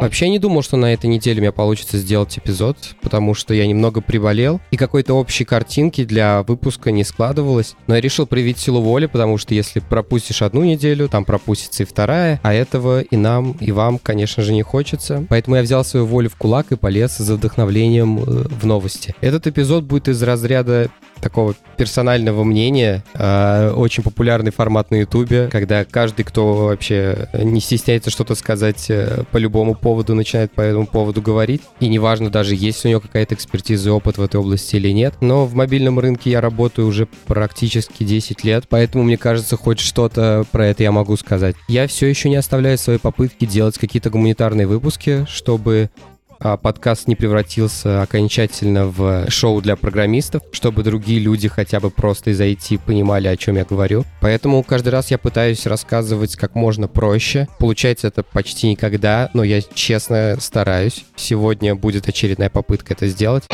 Вообще 0.00 0.28
не 0.28 0.38
думал, 0.38 0.62
что 0.62 0.76
на 0.76 0.92
этой 0.92 1.06
неделе 1.06 1.38
у 1.38 1.42
меня 1.42 1.52
получится 1.52 1.98
сделать 1.98 2.38
эпизод, 2.38 2.76
потому 3.02 3.34
что 3.34 3.54
я 3.54 3.66
немного 3.66 4.00
приболел, 4.00 4.60
и 4.70 4.76
какой-то 4.76 5.14
общей 5.14 5.44
картинки 5.44 6.04
для 6.04 6.42
выпуска 6.42 6.90
не 6.90 7.04
складывалось. 7.04 7.74
Но 7.86 7.94
я 7.94 8.00
решил 8.00 8.26
проявить 8.26 8.58
силу 8.58 8.80
воли, 8.80 9.06
потому 9.06 9.38
что 9.38 9.54
если 9.54 9.80
пропустишь 9.80 10.42
одну 10.42 10.62
неделю, 10.64 11.08
там 11.08 11.24
пропустится 11.24 11.82
и 11.82 11.86
вторая, 11.86 12.40
а 12.42 12.54
этого 12.54 13.00
и 13.00 13.16
нам, 13.16 13.52
и 13.60 13.72
вам, 13.72 13.98
конечно 13.98 14.42
же, 14.42 14.52
не 14.52 14.62
хочется. 14.62 15.26
Поэтому 15.28 15.56
я 15.56 15.62
взял 15.62 15.84
свою 15.84 16.06
волю 16.06 16.30
в 16.30 16.36
кулак 16.36 16.72
и 16.72 16.76
полез 16.76 17.18
за 17.18 17.34
вдохновлением 17.34 18.18
э, 18.18 18.22
в 18.48 18.66
новости. 18.66 19.14
Этот 19.20 19.46
эпизод 19.46 19.84
будет 19.84 20.08
из 20.08 20.22
разряда 20.22 20.90
такого 21.20 21.54
персонального 21.76 22.44
мнения. 22.44 23.04
Э, 23.14 23.70
очень 23.70 24.02
популярный 24.02 24.50
формат 24.50 24.90
на 24.90 24.96
Ютубе, 24.96 25.48
когда 25.50 25.84
каждый, 25.84 26.24
кто 26.24 26.54
вообще 26.54 27.28
не 27.34 27.60
стесняется 27.60 28.10
что-то 28.10 28.34
сказать 28.34 28.86
э, 28.88 29.24
по 29.30 29.36
любому 29.36 29.74
поводу, 29.74 30.14
начинает 30.14 30.52
по 30.52 30.60
этому 30.60 30.86
поводу 30.86 31.22
говорить. 31.22 31.62
И 31.80 31.88
неважно 31.88 32.30
даже, 32.30 32.54
есть 32.54 32.84
у 32.84 32.88
него 32.88 33.00
какая-то 33.00 33.34
экспертиза 33.34 33.88
и 33.88 33.92
опыт 33.92 34.18
в 34.18 34.22
этой 34.22 34.36
области 34.40 34.76
или 34.76 34.90
нет. 34.90 35.14
Но 35.20 35.46
в 35.46 35.54
мобильном 35.54 35.98
рынке 35.98 36.30
я 36.30 36.40
работаю 36.40 36.88
уже 36.88 37.06
практически 37.26 38.04
10 38.04 38.44
лет, 38.44 38.64
поэтому 38.68 39.04
мне 39.04 39.16
кажется, 39.16 39.56
хоть 39.56 39.80
что-то 39.80 40.44
про 40.50 40.66
это 40.66 40.82
я 40.82 40.92
могу 40.92 41.16
сказать. 41.16 41.56
Я 41.68 41.86
все 41.86 42.06
еще 42.06 42.28
не 42.28 42.36
оставляю 42.36 42.78
свои 42.78 42.98
попытки 42.98 43.44
делать 43.44 43.78
какие-то 43.78 44.10
гуманитарные 44.10 44.66
выпуски, 44.66 45.26
чтобы 45.28 45.90
а 45.96 46.17
подкаст 46.38 47.08
не 47.08 47.16
превратился 47.16 48.02
окончательно 48.02 48.86
в 48.86 49.30
шоу 49.30 49.60
для 49.60 49.76
программистов, 49.76 50.42
чтобы 50.52 50.82
другие 50.82 51.20
люди 51.20 51.48
хотя 51.48 51.80
бы 51.80 51.90
просто 51.90 52.30
IT 52.30 52.80
понимали, 52.84 53.28
о 53.28 53.36
чем 53.36 53.56
я 53.56 53.64
говорю. 53.64 54.04
Поэтому 54.20 54.62
каждый 54.62 54.90
раз 54.90 55.10
я 55.10 55.18
пытаюсь 55.18 55.66
рассказывать 55.66 56.36
как 56.36 56.54
можно 56.54 56.88
проще. 56.88 57.48
Получается 57.58 58.08
это 58.08 58.22
почти 58.22 58.70
никогда, 58.70 59.30
но 59.34 59.44
я 59.44 59.60
честно 59.62 60.36
стараюсь. 60.40 61.04
Сегодня 61.16 61.74
будет 61.74 62.08
очередная 62.08 62.50
попытка 62.50 62.94
это 62.94 63.06
сделать. 63.08 63.44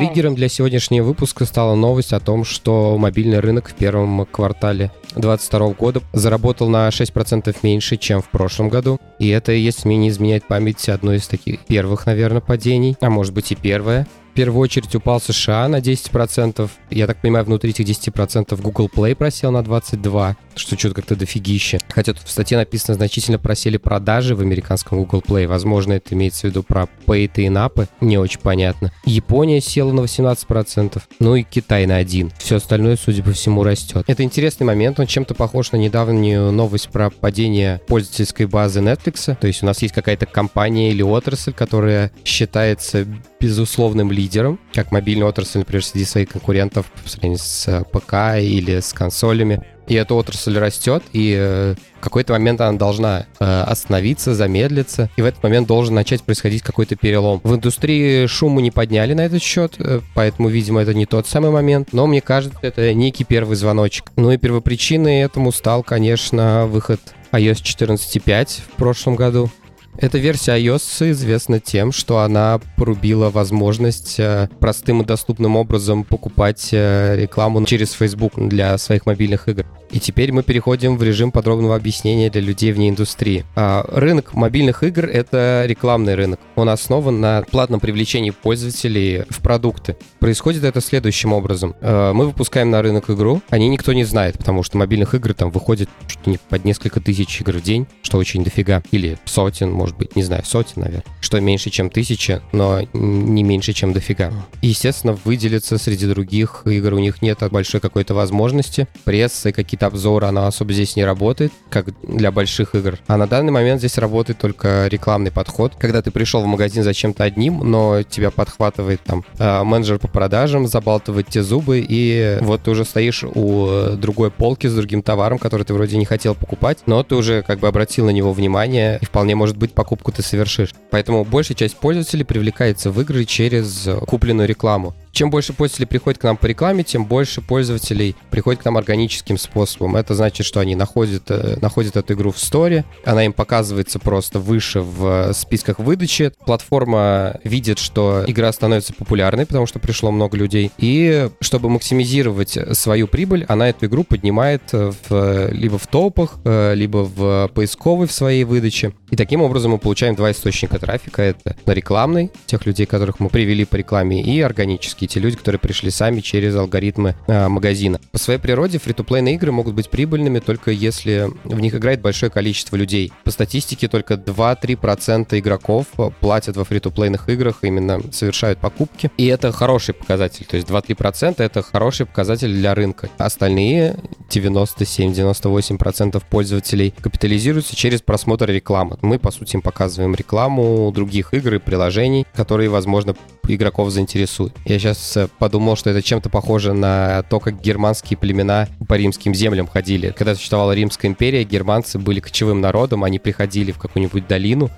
Триггером 0.00 0.34
для 0.34 0.48
сегодняшнего 0.48 1.04
выпуска 1.04 1.44
стала 1.44 1.74
новость 1.74 2.14
о 2.14 2.20
том, 2.20 2.42
что 2.46 2.96
мобильный 2.96 3.38
рынок 3.38 3.68
в 3.68 3.74
первом 3.74 4.24
квартале 4.24 4.90
2022 5.14 5.74
года 5.74 6.00
заработал 6.14 6.70
на 6.70 6.88
6% 6.88 7.54
меньше, 7.62 7.98
чем 7.98 8.22
в 8.22 8.30
прошлом 8.30 8.70
году. 8.70 8.98
И 9.18 9.28
это, 9.28 9.52
если 9.52 9.88
мне 9.88 9.98
не 9.98 10.08
изменяет 10.08 10.48
память, 10.48 10.88
одно 10.88 11.12
из 11.12 11.28
таких 11.28 11.66
первых, 11.66 12.06
наверное, 12.06 12.40
падений, 12.40 12.96
а 13.02 13.10
может 13.10 13.34
быть 13.34 13.52
и 13.52 13.56
первое 13.56 14.06
в 14.30 14.32
первую 14.32 14.62
очередь 14.62 14.94
упал 14.94 15.20
США 15.20 15.66
на 15.68 15.80
10%. 15.80 16.70
Я 16.90 17.06
так 17.06 17.20
понимаю, 17.20 17.44
внутри 17.44 17.70
этих 17.70 17.84
10% 17.84 18.60
Google 18.62 18.88
Play 18.94 19.14
просел 19.16 19.50
на 19.50 19.58
22%, 19.58 20.36
что 20.60 20.78
что-то 20.78 20.94
как-то 20.94 21.16
дофигище. 21.16 21.78
Хотя 21.88 22.12
тут 22.12 22.22
в 22.24 22.30
статье 22.30 22.56
написано, 22.56 22.94
значительно 22.94 23.38
просели 23.38 23.76
продажи 23.76 24.34
в 24.34 24.40
американском 24.40 24.98
Google 24.98 25.22
Play. 25.26 25.46
Возможно, 25.46 25.94
это 25.94 26.14
имеется 26.14 26.42
в 26.42 26.44
виду 26.50 26.62
про 26.62 26.88
Pay 27.06 27.30
и 27.36 27.48
напы. 27.48 27.88
Не 28.00 28.18
очень 28.18 28.40
понятно. 28.40 28.92
Япония 29.04 29.60
села 29.60 29.92
на 29.92 30.00
18%. 30.00 31.00
Ну 31.18 31.36
и 31.36 31.42
Китай 31.42 31.86
на 31.86 32.00
1%. 32.00 32.32
Все 32.38 32.56
остальное, 32.56 32.96
судя 32.96 33.22
по 33.22 33.32
всему, 33.32 33.62
растет. 33.62 34.04
Это 34.06 34.22
интересный 34.22 34.66
момент. 34.66 35.00
Он 35.00 35.06
чем-то 35.06 35.34
похож 35.34 35.72
на 35.72 35.76
недавнюю 35.76 36.52
новость 36.52 36.88
про 36.88 37.10
падение 37.10 37.80
пользовательской 37.86 38.46
базы 38.46 38.80
Netflix. 38.80 39.36
То 39.36 39.46
есть 39.46 39.62
у 39.62 39.66
нас 39.66 39.82
есть 39.82 39.94
какая-то 39.94 40.26
компания 40.26 40.90
или 40.90 41.02
отрасль, 41.02 41.52
которая 41.52 42.12
считается 42.24 43.06
безусловным 43.40 44.12
лидером, 44.12 44.60
как 44.72 44.92
мобильная 44.92 45.26
отрасль, 45.26 45.58
например, 45.58 45.84
среди 45.84 46.04
своих 46.04 46.28
конкурентов 46.28 46.86
по 47.02 47.08
сравнению 47.08 47.38
с 47.38 47.68
э, 47.68 47.84
ПК 47.90 48.38
или 48.38 48.80
с 48.80 48.92
консолями. 48.92 49.64
И 49.90 49.94
эта 49.94 50.14
отрасль 50.14 50.56
растет, 50.56 51.02
и 51.12 51.36
э, 51.36 51.74
в 51.98 52.00
какой-то 52.00 52.32
момент 52.32 52.60
она 52.60 52.78
должна 52.78 53.26
э, 53.40 53.62
остановиться, 53.62 54.36
замедлиться, 54.36 55.10
и 55.16 55.22
в 55.22 55.24
этот 55.24 55.42
момент 55.42 55.66
должен 55.66 55.96
начать 55.96 56.22
происходить 56.22 56.62
какой-то 56.62 56.94
перелом. 56.94 57.40
В 57.42 57.56
индустрии 57.56 58.26
шуму 58.26 58.60
не 58.60 58.70
подняли 58.70 59.14
на 59.14 59.22
этот 59.22 59.42
счет, 59.42 59.76
поэтому, 60.14 60.48
видимо, 60.48 60.80
это 60.80 60.94
не 60.94 61.06
тот 61.06 61.26
самый 61.26 61.50
момент, 61.50 61.88
но 61.90 62.06
мне 62.06 62.20
кажется, 62.20 62.56
это 62.62 62.94
некий 62.94 63.24
первый 63.24 63.56
звоночек. 63.56 64.12
Ну 64.14 64.30
и 64.30 64.36
первопричиной 64.36 65.22
этому 65.22 65.50
стал, 65.50 65.82
конечно, 65.82 66.66
выход 66.68 67.00
iOS 67.32 67.62
14.5 67.62 68.60
в 68.72 68.76
прошлом 68.76 69.16
году. 69.16 69.50
Эта 70.00 70.16
версия 70.16 70.52
iOS 70.52 71.10
известна 71.10 71.60
тем, 71.60 71.92
что 71.92 72.20
она 72.20 72.58
порубила 72.78 73.28
возможность 73.28 74.18
э, 74.18 74.48
простым 74.58 75.02
и 75.02 75.04
доступным 75.04 75.56
образом 75.56 76.04
покупать 76.04 76.70
э, 76.72 77.16
рекламу 77.20 77.62
через 77.66 77.92
Facebook 77.92 78.32
для 78.36 78.78
своих 78.78 79.04
мобильных 79.04 79.46
игр. 79.48 79.66
И 79.90 79.98
теперь 79.98 80.30
мы 80.32 80.42
переходим 80.42 80.96
в 80.96 81.02
режим 81.02 81.32
подробного 81.32 81.74
объяснения 81.74 82.30
для 82.30 82.40
людей 82.40 82.72
вне 82.72 82.90
индустрии. 82.90 83.44
А, 83.56 83.84
рынок 83.88 84.34
мобильных 84.34 84.84
игр— 84.84 85.04
это 85.06 85.64
рекламный 85.66 86.14
рынок. 86.14 86.38
Он 86.54 86.68
основан 86.68 87.20
на 87.20 87.42
платном 87.42 87.80
привлечении 87.80 88.30
пользователей 88.30 89.24
в 89.28 89.40
продукты. 89.40 89.96
Происходит 90.20 90.62
это 90.64 90.80
следующим 90.80 91.32
образом. 91.32 91.74
А, 91.80 92.12
мы 92.12 92.26
выпускаем 92.26 92.70
на 92.70 92.82
рынок 92.82 93.10
игру, 93.10 93.42
о 93.50 93.58
ней 93.58 93.68
никто 93.68 93.92
не 93.92 94.04
знает, 94.04 94.38
потому 94.38 94.62
что 94.62 94.78
мобильных 94.78 95.14
игр 95.14 95.34
там 95.34 95.50
выходит 95.50 95.90
чуть 96.06 96.26
не 96.26 96.38
под 96.38 96.64
несколько 96.64 97.00
тысяч 97.00 97.40
игр 97.40 97.54
в 97.54 97.62
день, 97.62 97.86
что 98.02 98.18
очень 98.18 98.44
дофига. 98.44 98.82
Или 98.92 99.18
сотен, 99.24 99.72
может 99.72 99.89
быть, 99.96 100.16
не 100.16 100.22
знаю, 100.22 100.44
сотен, 100.44 100.82
наверное. 100.82 101.04
Что 101.20 101.40
меньше, 101.40 101.70
чем 101.70 101.90
тысяча, 101.90 102.42
но 102.52 102.80
не 102.92 103.42
меньше, 103.42 103.72
чем 103.72 103.92
дофига. 103.92 104.32
И, 104.62 104.68
естественно, 104.68 105.18
выделиться 105.24 105.78
среди 105.78 106.06
других 106.06 106.62
игр 106.66 106.94
у 106.94 106.98
них 106.98 107.22
нет 107.22 107.38
большой 107.50 107.80
какой-то 107.80 108.14
возможности. 108.14 108.86
Прессы, 109.04 109.52
какие-то 109.52 109.80
какие-то 109.80 109.86
обзоры, 109.86 110.26
она 110.26 110.46
особо 110.46 110.72
здесь 110.72 110.96
не 110.96 111.04
работает, 111.04 111.52
как 111.70 111.86
для 112.02 112.30
больших 112.30 112.74
игр. 112.74 112.98
А 113.06 113.16
на 113.16 113.26
данный 113.26 113.52
момент 113.52 113.80
здесь 113.80 113.98
работает 113.98 114.38
только 114.38 114.88
рекламный 114.88 115.30
подход. 115.30 115.74
Когда 115.78 116.02
ты 116.02 116.10
пришел 116.10 116.42
в 116.42 116.46
магазин 116.46 116.82
за 116.82 116.92
чем-то 116.92 117.24
одним, 117.24 117.58
но 117.58 118.02
тебя 118.02 118.30
подхватывает 118.30 119.00
там 119.02 119.24
э, 119.38 119.62
менеджер 119.62 119.98
по 119.98 120.08
продажам, 120.08 120.66
забалтывает 120.66 121.28
те 121.28 121.42
зубы, 121.42 121.84
и 121.86 122.38
вот 122.40 122.62
ты 122.62 122.70
уже 122.70 122.84
стоишь 122.84 123.24
у 123.24 123.96
другой 123.96 124.30
полки 124.30 124.66
с 124.66 124.74
другим 124.74 125.02
товаром, 125.02 125.38
который 125.38 125.62
ты 125.62 125.72
вроде 125.72 125.96
не 125.96 126.04
хотел 126.04 126.34
покупать, 126.34 126.78
но 126.86 127.02
ты 127.02 127.14
уже 127.14 127.42
как 127.42 127.60
бы 127.60 127.68
обратил 127.68 128.06
на 128.06 128.10
него 128.10 128.32
внимание, 128.32 128.98
и 129.00 129.04
вполне 129.04 129.34
может 129.34 129.56
быть 129.56 129.72
покупку 129.80 130.12
ты 130.12 130.22
совершишь. 130.22 130.74
Поэтому 130.90 131.24
большая 131.24 131.56
часть 131.56 131.76
пользователей 131.76 132.24
привлекается 132.24 132.90
в 132.90 133.00
игры 133.00 133.24
через 133.24 133.88
купленную 134.06 134.46
рекламу. 134.46 134.94
Чем 135.20 135.28
больше 135.28 135.52
пользователей 135.52 135.86
приходит 135.86 136.18
к 136.18 136.24
нам 136.24 136.38
по 136.38 136.46
рекламе, 136.46 136.82
тем 136.82 137.04
больше 137.04 137.42
пользователей 137.42 138.16
приходит 138.30 138.62
к 138.62 138.64
нам 138.64 138.78
органическим 138.78 139.36
способом. 139.36 139.96
Это 139.96 140.14
значит, 140.14 140.46
что 140.46 140.60
они 140.60 140.74
находят, 140.74 141.24
э, 141.30 141.58
находят 141.60 141.94
эту 141.94 142.14
игру 142.14 142.32
в 142.32 142.38
сторе, 142.38 142.86
она 143.04 143.26
им 143.26 143.34
показывается 143.34 143.98
просто 143.98 144.38
выше 144.38 144.80
в 144.80 145.34
списках 145.34 145.78
выдачи. 145.78 146.32
Платформа 146.46 147.38
видит, 147.44 147.78
что 147.78 148.24
игра 148.26 148.50
становится 148.50 148.94
популярной, 148.94 149.44
потому 149.44 149.66
что 149.66 149.78
пришло 149.78 150.10
много 150.10 150.38
людей. 150.38 150.72
И 150.78 151.28
чтобы 151.42 151.68
максимизировать 151.68 152.56
свою 152.72 153.06
прибыль, 153.06 153.44
она 153.46 153.68
эту 153.68 153.84
игру 153.84 154.04
поднимает 154.04 154.62
в, 154.72 155.50
либо 155.52 155.76
в 155.76 155.86
топах, 155.86 156.38
э, 156.46 156.72
либо 156.74 157.04
в 157.04 157.50
поисковой 157.52 158.06
в 158.06 158.12
своей 158.12 158.44
выдаче. 158.44 158.94
И 159.10 159.16
таким 159.16 159.42
образом 159.42 159.72
мы 159.72 159.78
получаем 159.78 160.14
два 160.14 160.30
источника 160.30 160.78
трафика. 160.78 161.20
Это 161.20 161.56
на 161.66 161.72
рекламный, 161.72 162.30
тех 162.46 162.64
людей, 162.64 162.86
которых 162.86 163.20
мы 163.20 163.28
привели 163.28 163.66
по 163.66 163.76
рекламе, 163.76 164.22
и 164.22 164.40
органический 164.40 165.09
те 165.10 165.20
люди, 165.20 165.36
которые 165.36 165.58
пришли 165.58 165.90
сами 165.90 166.20
через 166.20 166.54
алгоритмы 166.54 167.16
э, 167.26 167.48
магазина. 167.48 168.00
По 168.12 168.18
своей 168.18 168.38
природе 168.38 168.78
фри-то-плейные 168.78 169.34
игры 169.34 169.52
могут 169.52 169.74
быть 169.74 169.90
прибыльными 169.90 170.38
только 170.38 170.70
если 170.70 171.28
в 171.44 171.60
них 171.60 171.74
играет 171.74 172.00
большое 172.00 172.30
количество 172.30 172.76
людей. 172.76 173.12
По 173.24 173.30
статистике 173.30 173.88
только 173.88 174.14
2-3% 174.14 175.38
игроков 175.38 175.86
платят 176.20 176.56
во 176.56 176.64
фри-то-плейных 176.64 177.28
играх, 177.28 177.58
именно 177.62 178.00
совершают 178.12 178.58
покупки. 178.60 179.10
И 179.16 179.26
это 179.26 179.52
хороший 179.52 179.94
показатель. 179.94 180.46
То 180.46 180.56
есть 180.56 180.68
2-3% 180.68 181.42
это 181.42 181.62
хороший 181.62 182.06
показатель 182.06 182.52
для 182.52 182.74
рынка. 182.74 183.10
Остальные 183.18 183.96
97-98% 184.30 186.22
пользователей 186.30 186.94
капитализируются 187.00 187.74
через 187.74 188.00
просмотр 188.00 188.50
рекламы. 188.50 188.98
Мы, 189.02 189.18
по 189.18 189.30
сути, 189.30 189.56
им 189.56 189.62
показываем 189.62 190.14
рекламу 190.14 190.92
других 190.94 191.34
игр 191.34 191.54
и 191.54 191.58
приложений, 191.58 192.26
которые, 192.34 192.68
возможно, 192.68 193.16
игроков 193.54 193.90
заинтересуют. 193.90 194.54
Я 194.64 194.78
сейчас 194.78 195.16
э, 195.16 195.28
подумал, 195.38 195.76
что 195.76 195.90
это 195.90 196.02
чем-то 196.02 196.28
похоже 196.28 196.72
на 196.72 197.22
то, 197.24 197.40
как 197.40 197.60
германские 197.60 198.16
племена 198.16 198.68
по 198.88 198.94
римским 198.94 199.34
землям 199.34 199.66
ходили. 199.66 200.14
Когда 200.16 200.34
существовала 200.34 200.72
Римская 200.72 201.10
империя, 201.10 201.44
германцы 201.44 201.98
были 201.98 202.20
кочевым 202.20 202.60
народом, 202.60 203.04
они 203.04 203.18
приходили 203.18 203.72
в 203.72 203.78
какую-нибудь 203.78 204.26
долину, 204.26 204.70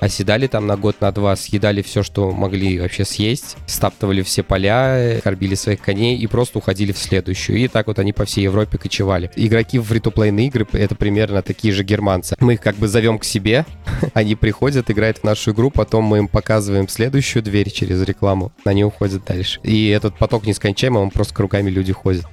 оседали 0.00 0.46
там 0.46 0.66
на 0.66 0.76
год, 0.76 1.00
на 1.00 1.12
два, 1.12 1.36
съедали 1.36 1.82
все, 1.82 2.02
что 2.02 2.32
могли 2.32 2.80
вообще 2.80 3.04
съесть, 3.04 3.56
стаптывали 3.66 4.22
все 4.22 4.42
поля, 4.42 5.20
кормили 5.22 5.54
своих 5.54 5.80
коней 5.80 6.16
и 6.18 6.26
просто 6.26 6.58
уходили 6.58 6.92
в 6.92 6.98
следующую. 6.98 7.58
И 7.58 7.68
так 7.68 7.86
вот 7.86 7.98
они 7.98 8.12
по 8.12 8.24
всей 8.24 8.42
Европе 8.42 8.78
кочевали. 8.78 9.30
Игроки 9.36 9.78
в 9.78 9.84
фри 9.84 10.00
игры— 10.00 10.66
это 10.72 10.94
примерно 10.94 11.42
такие 11.42 11.72
же 11.72 11.84
германцы. 11.84 12.36
Мы 12.40 12.54
их 12.54 12.60
как 12.60 12.76
бы 12.76 12.88
зовем 12.88 13.18
к 13.18 13.24
себе, 13.24 13.66
они 14.14 14.34
приходят, 14.34 14.90
играют 14.90 15.18
в 15.18 15.24
нашу 15.24 15.52
игру, 15.52 15.70
потом 15.70 16.04
мы 16.04 16.18
им 16.18 16.28
показываем 16.28 16.88
следующую 16.88 17.42
дверь 17.42 17.70
через 17.70 18.02
рекламу, 18.02 18.52
они 18.64 18.84
уходят 18.84 19.24
дальше. 19.24 19.60
И 19.62 19.88
этот 19.88 20.16
поток 20.18 20.46
нескончаемый, 20.46 21.02
он 21.02 21.10
просто 21.10 21.40
руками 21.42 21.70
люди 21.70 21.92
ходят. 21.92 22.24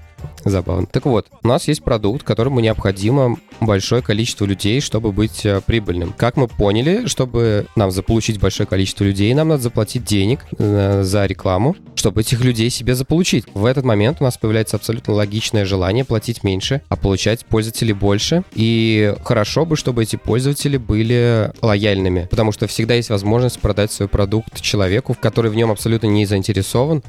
Забавно. 0.46 0.88
Так 0.88 1.06
вот, 1.06 1.28
у 1.44 1.48
нас 1.48 1.68
есть 1.68 1.84
продукт, 1.84 2.24
которому 2.24 2.60
необходимо 2.60 3.38
большое 3.60 4.02
количество 4.02 4.46
людей, 4.46 4.82
чтобы 4.82 5.12
быть 5.12 5.46
э, 5.46 5.62
прибыльным. 5.66 6.14
Как 6.16 6.38
мы 6.38 6.48
поняли, 6.48 7.08
чтобы 7.08 7.68
нам 7.76 7.92
заполучить 7.92 8.40
большое 8.40 8.68
количество 8.68 9.04
людей, 9.04 9.34
нам 9.34 9.50
надо 9.50 9.64
заплатить 9.64 10.04
денег 10.04 10.46
э, 10.58 11.02
за 11.04 11.26
рекламу, 11.26 11.76
чтобы 11.96 12.22
этих 12.22 12.42
людей 12.44 12.70
себе 12.70 12.96
заполучить. 12.96 13.46
В 13.54 13.66
этот 13.66 13.84
момент 13.84 14.18
у 14.20 14.24
нас 14.24 14.38
появляется 14.38 14.78
абсолютно 14.78 15.14
логичное 15.14 15.66
желание 15.66 16.06
платить 16.06 16.44
меньше, 16.44 16.82
а 16.88 16.96
получать 16.96 17.46
пользователей 17.46 17.94
больше. 17.94 18.44
И 18.54 19.16
хорошо 19.24 19.66
бы, 19.66 19.76
чтобы 19.76 20.04
эти 20.04 20.16
пользователи 20.16 20.78
были 20.78 21.52
лояльными, 21.62 22.28
потому 22.30 22.52
что 22.52 22.68
всегда 22.68 22.94
есть 22.94 23.10
возможность 23.10 23.60
продать 23.60 23.92
свой 23.92 24.08
продукт 24.08 24.62
человеку, 24.62 25.16
который 25.20 25.52
в 25.52 25.56
нем 25.56 25.72
абсолютно 25.72 26.08
не 26.08 26.26
заинтересован, 26.26 27.04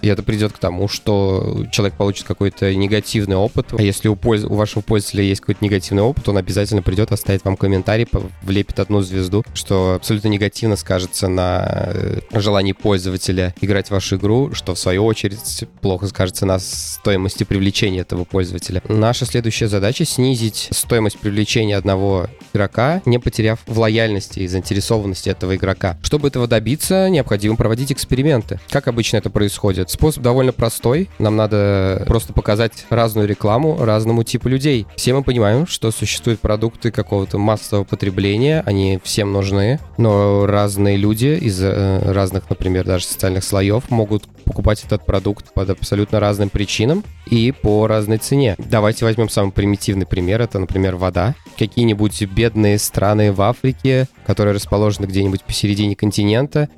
и 0.00 0.08
это 0.08 0.22
придет 0.22 0.52
к 0.52 0.58
тому, 0.58 0.88
что 0.88 1.64
человек 1.72 1.96
получит 1.96 2.26
какой-то 2.26 2.74
негативный 2.74 3.36
опыт. 3.36 3.68
А 3.72 3.82
если 3.82 4.08
у, 4.08 4.16
польз... 4.16 4.44
у 4.44 4.54
вашего 4.54 4.82
пользователя 4.82 5.24
есть 5.24 5.40
какой-то 5.40 5.64
негативный 5.64 6.02
опыт, 6.02 6.28
он 6.28 6.36
обязательно 6.36 6.82
придет, 6.82 7.12
оставит 7.12 7.44
вам 7.44 7.56
комментарий, 7.56 8.06
влепит 8.42 8.78
одну 8.78 9.00
звезду, 9.00 9.44
что 9.54 9.94
абсолютно 9.94 10.28
негативно 10.28 10.76
скажется 10.76 11.28
на 11.28 11.64
э, 11.68 12.20
желании 12.32 12.72
пользователя 12.72 13.54
играть 13.60 13.88
в 13.88 13.90
вашу 13.90 14.16
игру, 14.16 14.54
что 14.54 14.74
в 14.74 14.78
свою 14.78 15.04
очередь 15.04 15.64
плохо 15.80 16.06
скажется 16.06 16.46
на 16.46 16.58
стоимости 16.58 17.44
привлечения 17.44 18.00
этого 18.00 18.24
пользователя. 18.24 18.82
Наша 18.88 19.26
следующая 19.26 19.68
задача— 19.68 20.04
снизить 20.06 20.68
стоимость 20.70 21.18
привлечения 21.18 21.76
одного 21.76 22.28
игрока, 22.52 23.02
не 23.04 23.18
потеряв 23.18 23.60
в 23.66 23.78
лояльности 23.78 24.40
и 24.40 24.46
заинтересованности 24.46 25.28
этого 25.28 25.56
игрока. 25.56 25.98
Чтобы 26.02 26.28
этого 26.28 26.46
добиться, 26.46 27.08
необходимо 27.08 27.56
проводить 27.56 27.92
эксперименты. 27.92 28.60
Как 28.70 28.88
обычно 28.88 29.16
это 29.16 29.30
происходит? 29.30 29.87
Способ 29.88 30.22
довольно 30.22 30.52
простой. 30.52 31.08
Нам 31.18 31.36
надо 31.36 32.04
просто 32.06 32.34
показать 32.34 32.84
разную 32.90 33.26
рекламу 33.26 33.78
разному 33.84 34.22
типу 34.22 34.48
людей. 34.48 34.86
Все 34.96 35.14
мы 35.14 35.22
понимаем, 35.22 35.66
что 35.66 35.90
существуют 35.90 36.40
продукты 36.40 36.90
какого-то 36.90 37.38
массового 37.38 37.84
потребления, 37.84 38.62
они 38.66 39.00
всем 39.02 39.32
нужны, 39.32 39.80
но 39.96 40.44
разные 40.46 40.98
люди 40.98 41.38
из 41.40 41.58
э, 41.62 42.00
разных, 42.12 42.50
например, 42.50 42.84
даже 42.84 43.06
социальных 43.06 43.44
слоев 43.44 43.90
могут 43.90 44.24
покупать 44.44 44.84
этот 44.84 45.06
продукт 45.06 45.54
под 45.54 45.70
абсолютно 45.70 46.20
разным 46.20 46.50
причинам 46.50 47.02
и 47.26 47.52
по 47.52 47.86
разной 47.86 48.18
цене. 48.18 48.56
Давайте 48.58 49.06
возьмем 49.06 49.30
самый 49.30 49.52
примитивный 49.52 50.06
пример. 50.06 50.42
Это, 50.42 50.58
например, 50.58 50.96
вода. 50.96 51.34
Какие-нибудь 51.58 52.22
бедные 52.24 52.78
страны 52.78 53.32
в 53.32 53.40
Африке, 53.40 54.06
которые 54.26 54.54
расположены 54.54 55.06
где-нибудь 55.06 55.44
посередине 55.44 55.96
континента, 55.96 56.68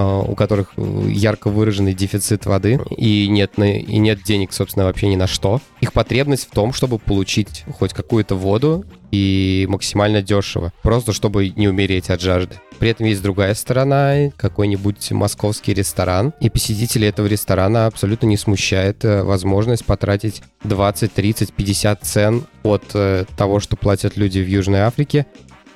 у 0.00 0.34
которых 0.34 0.72
э, 0.76 1.04
ярко 1.08 1.48
выраженный 1.48 1.94
дефицит 1.94 2.46
воды 2.46 2.80
и 2.96 3.28
нет, 3.28 3.52
и 3.58 3.98
нет 3.98 4.22
денег, 4.22 4.52
собственно, 4.52 4.86
вообще 4.86 5.08
ни 5.08 5.16
на 5.16 5.26
что. 5.26 5.60
Их 5.80 5.92
потребность 5.92 6.48
в 6.48 6.50
том, 6.50 6.72
чтобы 6.72 6.98
получить 6.98 7.64
хоть 7.78 7.92
какую-то 7.92 8.34
воду 8.34 8.84
и 9.10 9.66
максимально 9.68 10.22
дешево, 10.22 10.72
просто 10.82 11.12
чтобы 11.12 11.50
не 11.50 11.68
умереть 11.68 12.08
от 12.10 12.20
жажды. 12.20 12.56
При 12.78 12.90
этом 12.90 13.06
есть 13.06 13.22
другая 13.22 13.54
сторона, 13.54 14.30
какой-нибудь 14.36 15.12
московский 15.12 15.74
ресторан, 15.74 16.32
и 16.40 16.50
посетители 16.50 17.06
этого 17.06 17.26
ресторана 17.26 17.86
абсолютно 17.86 18.26
не 18.26 18.36
смущает 18.36 19.04
э, 19.04 19.22
возможность 19.22 19.84
потратить 19.84 20.42
20, 20.64 21.12
30, 21.12 21.52
50 21.52 22.02
цен 22.02 22.44
от 22.62 22.82
э, 22.94 23.24
того, 23.36 23.60
что 23.60 23.76
платят 23.76 24.16
люди 24.16 24.40
в 24.40 24.48
Южной 24.48 24.80
Африке, 24.80 25.26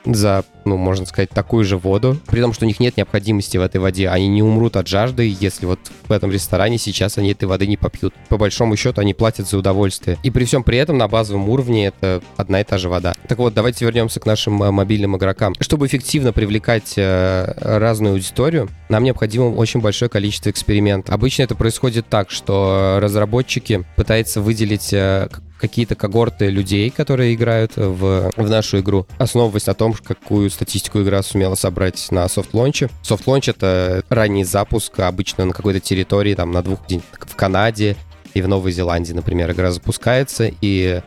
за, 0.05 0.45
ну, 0.67 0.77
можно 0.77 1.07
сказать, 1.07 1.31
такую 1.31 1.65
же 1.65 1.79
воду, 1.79 2.19
при 2.27 2.41
том, 2.41 2.53
что 2.53 2.65
у 2.65 2.69
них 2.69 2.81
нет 2.81 2.97
необходимости 2.97 3.57
в 3.57 3.63
этой 3.63 3.81
воде. 3.81 4.09
Они 4.09 4.29
не 4.29 4.43
умрут 4.43 4.77
от 4.77 4.89
жажды, 4.89 5.35
если 5.41 5.65
вот 5.67 5.79
в 6.09 6.13
этом 6.13 6.31
ресторане 6.31 6.77
сейчас 6.79 7.19
они 7.19 7.33
этой 7.33 7.45
воды 7.45 7.67
не 7.67 7.77
попьют. 7.77 8.13
По 8.29 8.37
большому 8.37 8.77
счету 8.77 9.01
они 9.01 9.15
платят 9.15 9.49
за 9.49 9.59
удовольствие. 9.59 10.19
И 10.23 10.31
при 10.31 10.45
всем 10.45 10.63
при 10.63 10.79
этом 10.79 10.99
на 10.99 11.09
базовом 11.09 11.49
уровне 11.49 11.87
это 11.87 12.21
одна 12.37 12.61
и 12.61 12.65
та 12.65 12.79
же 12.79 12.89
вода. 12.89 13.15
Так 13.29 13.39
вот, 13.39 13.55
давайте 13.55 13.85
вернемся 13.85 14.21
к 14.21 14.27
нашим 14.27 14.63
э, 14.63 14.71
мобильным 14.71 15.17
игрокам. 15.17 15.55
Чтобы 15.61 15.87
эффективно 15.87 16.33
привлекать 16.33 16.95
э, 16.97 17.55
разную 17.61 18.15
аудиторию, 18.15 18.69
нам 18.89 19.05
необходимо 19.05 19.45
очень 19.45 19.81
большое 19.81 20.09
количество 20.09 20.51
экспериментов. 20.51 21.15
Обычно 21.15 21.43
это 21.43 21.55
происходит 21.55 22.09
так, 22.09 22.31
что 22.31 22.99
разработчики 23.01 23.85
пытаются 23.97 24.41
выделить 24.41 24.93
э, 24.93 25.29
какие-то 25.59 25.95
когорты 25.95 26.49
людей, 26.49 26.91
которые 26.91 27.35
играют 27.35 27.73
в, 27.77 28.31
в 28.37 28.51
нашу 28.51 28.81
игру, 28.81 29.07
основываясь 29.19 29.67
на 29.67 29.75
том, 29.75 29.95
какую 29.95 30.51
статистику 30.57 31.01
игра 31.03 31.23
сумела 31.23 31.55
собрать 31.55 32.11
на 32.11 32.29
soft 32.29 32.53
launch 32.53 32.89
е. 33.03 33.11
Soft 33.11 33.26
launch— 33.26 33.49
это 33.51 34.03
ранний 34.09 34.45
запуск, 34.45 34.99
обычно 34.99 35.45
на 35.45 35.53
какой-то 35.53 35.81
территории, 35.81 36.35
там, 36.35 36.51
на 36.51 36.63
двух 36.63 36.87
днях 36.87 37.03
в 37.21 37.37
Канаде 37.37 37.97
и 38.35 38.43
в 38.43 38.49
Новой 38.49 38.73
Зеландии, 38.73 39.13
например, 39.13 39.53
игра 39.53 39.71
запускается, 39.71 40.51
и 40.61 41.01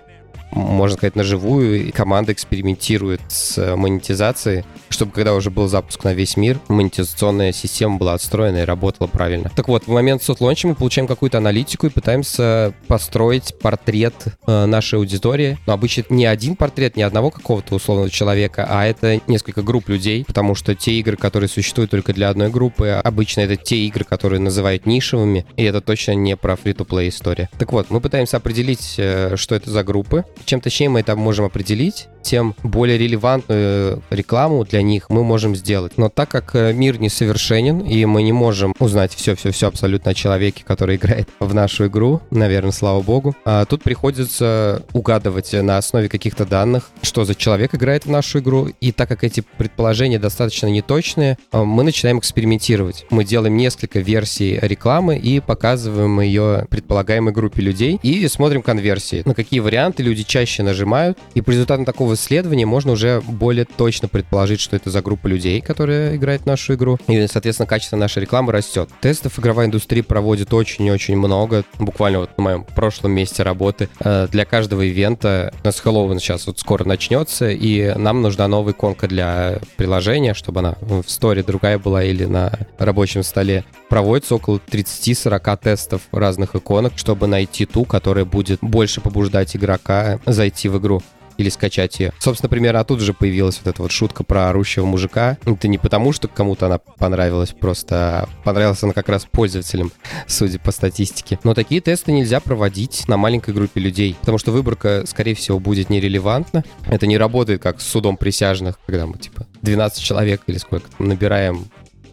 можно 0.51 0.98
сказать, 0.98 1.16
на 1.16 1.24
живую, 1.24 1.88
и 1.88 1.92
команда 1.92 2.31
экспериментирует 2.34 3.22
с 3.28 3.75
монетизацией, 3.75 4.66
чтобы 4.90 5.12
когда 5.12 5.34
уже 5.34 5.50
был 5.50 5.68
запуск 5.68 6.04
на 6.04 6.14
весь 6.14 6.38
мир, 6.38 6.60
монетизационная 6.68 7.52
система 7.52 7.98
была 7.98 8.14
отстроена 8.14 8.64
и 8.64 8.66
работала 8.66 9.08
правильно. 9.08 9.52
Так 9.56 9.68
вот, 9.68 9.86
в 9.86 9.92
момент 9.92 10.24
soft 10.24 10.40
launch 10.40 10.64
а 10.64 10.68
мы 10.68 10.76
получаем 10.76 11.08
какую-то 11.08 11.38
аналитику 11.38 11.88
и 11.88 11.90
пытаемся 11.90 12.74
построить 12.88 13.58
портрет 13.60 14.14
э, 14.48 14.66
нашей 14.66 15.00
аудитории. 15.00 15.58
Но 15.66 15.74
обычно 15.74 16.04
не 16.10 16.26
один 16.26 16.56
портрет, 16.56 16.96
не 16.96 17.04
одного 17.04 17.32
какого-то 17.32 17.76
условного 17.76 18.10
человека, 18.10 18.66
а 18.70 18.86
это 18.86 19.22
несколько 19.28 19.62
групп 19.62 19.90
людей, 19.90 20.24
потому 20.26 20.56
что 20.56 20.76
те 20.76 20.94
игры, 20.94 21.18
которые 21.18 21.50
существуют 21.50 21.92
только 21.92 22.14
для 22.14 22.30
одной 22.30 22.50
группы, 22.50 22.90
обычно 22.90 23.42
это 23.42 23.56
те 23.56 23.78
игры, 23.88 24.04
которые 24.04 24.40
называют 24.40 24.86
нишевыми, 24.86 25.46
и 25.56 25.64
это 25.64 25.82
точно 25.82 26.14
не 26.14 26.36
про 26.36 26.56
фри-то-плей 26.56 27.10
история. 27.10 27.50
Так 27.58 27.72
вот, 27.72 27.90
мы 27.90 28.02
пытаемся 28.02 28.38
определить, 28.38 28.96
э, 28.98 29.36
что 29.36 29.56
это 29.56 29.70
за 29.70 29.84
группы, 29.84 30.26
чем 30.46 30.62
точнее 30.62 30.90
мы 30.90 31.02
это 31.02 31.16
можем 31.16 31.46
определить, 31.46 32.08
тем 32.22 32.56
более 32.64 32.98
релевантную 32.98 34.04
рекламу 34.10 34.66
для 34.66 34.79
них 34.81 35.10
мы 35.10 35.24
можем 35.24 35.56
сделать. 35.56 35.98
Но 35.98 36.10
так 36.10 36.30
как 36.30 36.56
э, 36.56 36.74
мир 36.74 37.00
несовершенен, 37.00 37.80
и 37.80 38.06
мы 38.06 38.24
не 38.24 38.31
можем 38.31 38.74
узнать 38.80 39.14
все-все-все 39.14 39.68
абсолютно 39.68 40.12
о 40.12 40.14
человеке, 40.14 40.64
который 40.66 40.96
играет 40.96 41.30
в 41.40 41.54
нашу 41.54 41.88
игру, 41.88 42.22
наверное, 42.31 42.72
слава 42.72 43.02
богу, 43.02 43.36
а 43.45 43.66
тут 43.66 43.83
приходится 43.83 44.83
угадывать 44.94 45.54
на 45.54 45.78
основе 45.78 46.09
каких-то 46.09 46.45
данных, 46.45 46.90
что 47.02 47.26
за 47.26 47.36
человек 47.36 47.76
играет 47.76 48.06
в 48.06 48.09
нашу 48.09 48.40
игру, 48.40 48.69
и 48.81 48.92
так 48.92 49.09
как 49.09 49.24
эти 49.24 49.44
предположения 49.57 50.19
достаточно 50.19 50.68
неточные, 50.68 51.38
э, 51.52 51.64
мы 51.64 51.83
начинаем 51.83 52.19
экспериментировать. 52.19 53.06
Мы 53.09 53.24
делаем 53.24 53.57
несколько 53.57 54.00
версий 54.00 54.59
рекламы 54.62 55.18
и 55.18 55.40
показываем 55.40 56.21
ее 56.21 56.68
предполагаемой 56.69 57.33
группе 57.33 57.62
людей 57.62 58.00
и 58.04 58.28
смотрим 58.28 58.62
конверсии, 58.62 59.24
на 59.26 59.33
какие 59.33 59.59
варианты 59.59 60.04
люди 60.04 60.24
чаще 60.24 60.64
нажимают, 60.64 61.18
и 61.33 61.42
по 61.42 61.52
результатам 61.52 61.86
такого 61.86 62.14
исследования 62.14 62.66
можно 62.66 62.92
уже 62.92 63.21
более 63.21 63.66
точно 63.66 64.07
предположить, 64.07 64.59
что 64.69 64.76
это 64.76 64.92
за 64.92 65.02
группа 65.02 65.26
людей, 65.26 65.61
которая 65.61 66.16
играет 66.16 66.45
нашу 66.45 66.76
игру, 66.76 66.99
и, 67.07 67.26
соответственно, 67.26 67.66
качество 67.66 67.97
нашей 67.97 68.21
рекламы 68.21 68.52
растет. 68.52 68.88
Тестов 69.02 69.40
игровая 69.40 69.66
индустрия 69.66 70.04
проводит 70.04 70.54
очень 70.54 70.85
и 70.85 70.92
очень 70.92 71.18
много, 71.18 71.64
буквально 71.80 72.19
вот 72.19 72.38
на 72.38 72.44
моем 72.44 72.64
прошлом 72.64 73.14
месте 73.14 73.42
работы. 73.42 73.90
Э, 73.99 74.28
для 74.30 74.45
каждого 74.45 74.83
ивента 74.83 75.52
у 75.64 75.66
нас 75.66 75.80
Хэллоуин 75.80 76.19
сейчас 76.19 76.45
вот 76.45 76.59
скоро 76.59 76.83
начнется, 76.83 77.49
и 77.49 77.95
нам 77.95 78.21
нужна 78.21 78.47
новая 78.47 78.73
иконка 78.73 79.07
для 79.07 79.59
приложения, 79.76 80.35
чтобы 80.35 80.59
она 80.59 80.76
в 80.81 81.09
сторе 81.09 81.42
другая 81.42 81.80
была 81.80 82.04
или 82.04 82.26
на 82.26 82.52
рабочем 82.78 83.23
столе. 83.23 83.64
Проводится 83.90 84.35
около 84.35 84.57
30-40 84.57 85.59
тестов 85.64 86.02
разных 86.11 86.56
иконок, 86.56 86.94
чтобы 86.95 87.26
найти 87.26 87.66
ту, 87.66 87.85
которая 87.85 88.26
будет 88.26 88.59
больше 88.61 89.02
побуждать 89.02 89.56
игрока 89.56 90.19
зайти 90.28 90.69
в 90.69 90.78
игру 90.78 91.02
или 91.40 91.50
скачать 91.50 92.00
ее. 92.00 92.14
Собственно, 92.19 92.50
например, 92.50 92.76
а 92.76 92.84
тут 92.84 93.00
же 93.00 93.14
появилась 93.14 93.60
вот 93.64 93.74
эта 93.74 93.81
вот 93.81 93.92
шутка 93.92 94.24
про 94.24 94.50
орущего 94.50 94.86
мужика. 94.86 95.38
Это 95.46 95.68
не 95.68 95.78
потому, 95.78 96.12
что 96.12 96.28
кому-то 96.28 96.66
она 96.66 96.78
понравилась, 96.78 97.52
просто 97.52 98.28
понравилась 98.44 98.84
она 98.84 98.94
как 98.94 99.08
раз 99.08 99.26
пользователям, 99.26 99.92
судя 100.28 100.60
по 100.60 100.72
статистике. 100.72 101.40
Но 101.44 101.54
такие 101.54 101.80
тесты 101.80 102.12
нельзя 102.12 102.42
проводить 102.42 103.08
на 103.08 103.16
маленькой 103.16 103.54
группе 103.54 103.80
людей, 103.80 104.18
потому 104.19 104.38
что 104.38 104.52
выборка, 104.52 105.04
скорее 105.08 105.34
всего, 105.34 105.60
будет 105.60 105.90
нерелевантна. 105.90 106.66
Это 106.86 107.08
не 107.08 107.18
работает 107.18 107.62
как 107.62 107.80
с 107.80 107.88
судом 107.88 108.18
присяжных, 108.18 108.78
когда 108.86 109.08
мы, 109.08 109.18
типа, 109.18 109.48
12 109.62 110.04
человек 110.04 110.42
или 110.48 110.58
сколько 110.58 110.88
набираем 111.00 111.69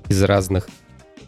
из 0.08 0.22
разных 0.22 0.68